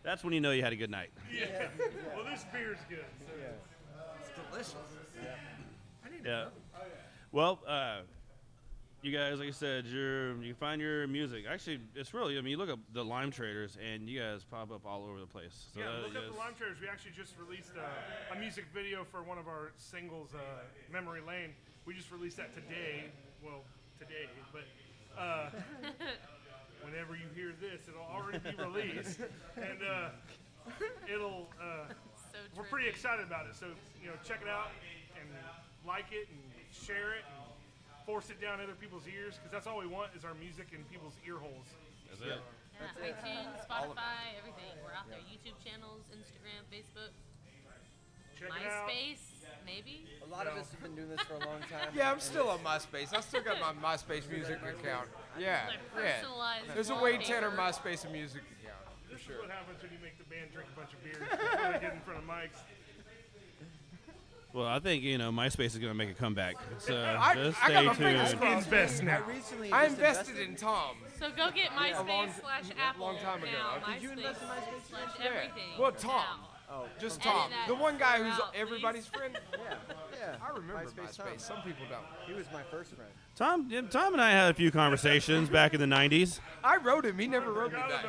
[0.04, 1.10] That's when you know you had a good night.
[1.32, 1.68] Yeah.
[2.16, 3.06] Well, this beer's good.
[3.28, 3.34] So.
[4.20, 5.03] It's delicious.
[6.05, 6.45] I need Yeah.
[7.32, 8.01] Well, uh,
[9.01, 11.43] you guys, like I said, you're you find your music.
[11.49, 12.38] Actually, it's really.
[12.38, 15.19] I mean, you look up the Lime Traders, and you guys pop up all over
[15.19, 15.67] the place.
[15.74, 16.78] So yeah, that- look you up the Lime Traders.
[16.80, 20.39] We actually just released a, a music video for one of our singles, uh,
[20.91, 21.49] Memory Lane.
[21.86, 23.05] We just released that today.
[23.43, 23.63] Well,
[23.99, 24.63] today, but
[25.19, 25.49] uh,
[26.84, 29.19] whenever you hear this, it'll already be released,
[29.57, 30.09] and uh,
[31.11, 31.49] it'll.
[31.61, 31.91] Uh,
[32.32, 33.55] So we're pretty excited about it.
[33.55, 33.67] So
[34.01, 34.71] you know, check it out
[35.24, 36.39] and like it and
[36.71, 37.39] share it and
[38.05, 40.84] force it down other people's ears because that's all we want is our music in
[40.91, 41.67] people's ear holes.
[42.09, 42.41] That's So- it.
[42.74, 44.74] Yeah, iTunes, Spotify, everything.
[44.84, 45.21] We're out there.
[45.30, 47.13] YouTube channels, Instagram, Facebook,
[48.34, 48.49] Check.
[48.49, 50.09] MySpace, maybe.
[50.26, 51.89] A lot of us have been doing this for a long time.
[51.95, 53.13] Yeah, I'm still on MySpace.
[53.15, 55.07] I still got my MySpace music account.
[55.39, 56.24] Yeah, yeah.
[56.74, 57.61] There's a Wade Tanner wallpaper.
[57.93, 59.36] MySpace music account for This sure.
[59.36, 61.80] is what happens when you make the band drink a bunch of beers before they
[61.80, 62.57] get in front of mics.
[64.54, 66.56] Well, I think you know MySpace is going to make a comeback.
[66.78, 68.41] So I, just I stay got my fingers tuned.
[68.41, 68.66] crossed.
[68.68, 69.24] Invest now.
[69.26, 70.95] I recently I just invested in Tom.
[71.20, 73.51] So go get a long- MySpace slash Apple long time ago.
[73.51, 73.93] now.
[73.93, 75.26] Did you invest in MySpace slash Yeah.
[75.26, 75.70] everything.
[75.80, 76.12] Well, Tom.
[76.12, 76.49] now.
[76.70, 77.51] Oh, Just Edit Tom.
[77.68, 78.62] The one guy who's out, please.
[78.62, 79.38] everybody's friend.
[79.54, 79.76] yeah,
[80.20, 80.36] yeah.
[80.43, 81.18] I remember MySpace MySpace.
[81.18, 81.28] Tom.
[81.38, 82.01] Some people don't.
[82.26, 83.12] He was my first friend.
[83.36, 86.39] Tom, yeah, Tom and I had a few conversations back in the '90s.
[86.64, 87.20] I wrote him.
[87.20, 88.06] He never wrote me back.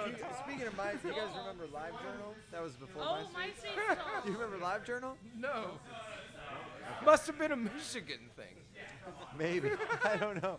[0.46, 2.32] Speaking of MySpace, you guys remember LiveJournal?
[2.52, 3.96] That was before Oh, MySpace.
[3.96, 4.24] MySpace.
[4.24, 5.14] Do you remember LiveJournal?
[5.38, 5.64] No.
[7.04, 8.46] Must have been a Michigan thing.
[9.38, 9.70] Maybe.
[10.04, 10.58] I don't know.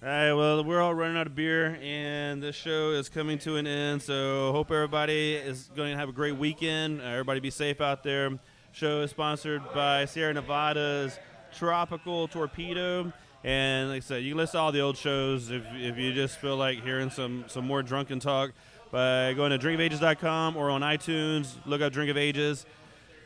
[0.00, 3.56] All right, well, we're all running out of beer, and this show is coming to
[3.56, 4.00] an end.
[4.00, 7.00] So, hope everybody is going to have a great weekend.
[7.00, 8.38] Uh, everybody be safe out there.
[8.70, 11.18] Show is sponsored by Sierra Nevada's
[11.52, 13.12] Tropical Torpedo.
[13.42, 16.12] And like I said, you can listen to all the old shows if, if you
[16.12, 18.52] just feel like hearing some, some more drunken talk
[18.90, 21.54] by going to drinkofages.com or on iTunes.
[21.66, 22.66] Look up Drink of Ages.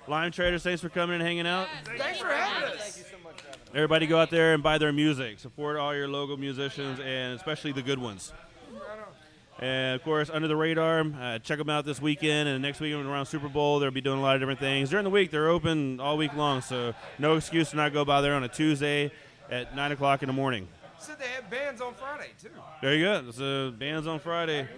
[0.09, 1.68] Lime Traders, thanks for coming and hanging out.
[1.84, 2.76] Thanks for having us.
[2.76, 3.68] Thank you so much for having us.
[3.74, 5.38] Everybody go out there and buy their music.
[5.38, 8.32] Support all your local musicians and especially the good ones.
[9.61, 13.07] And of course, under the radar, uh, check them out this weekend and next weekend
[13.07, 13.78] around Super Bowl.
[13.78, 14.90] They'll be doing a lot of different things.
[14.90, 18.20] During the week, they're open all week long, so no excuse to not go by
[18.22, 19.12] there on a Tuesday
[19.50, 20.66] at 9 o'clock in the morning.
[20.98, 22.48] Said they had bands on Friday too.
[22.80, 23.68] There you go.
[23.68, 24.68] Uh, bands on Friday.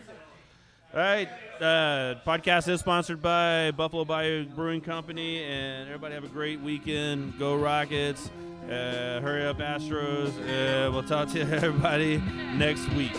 [0.94, 1.28] All right.
[1.60, 7.36] Uh, podcast is sponsored by Buffalo Bayou Brewing Company, and everybody have a great weekend.
[7.36, 8.30] Go Rockets.
[8.66, 10.28] Uh, hurry up, Astros.
[10.28, 12.18] Uh, we'll talk to everybody
[12.54, 13.12] next week.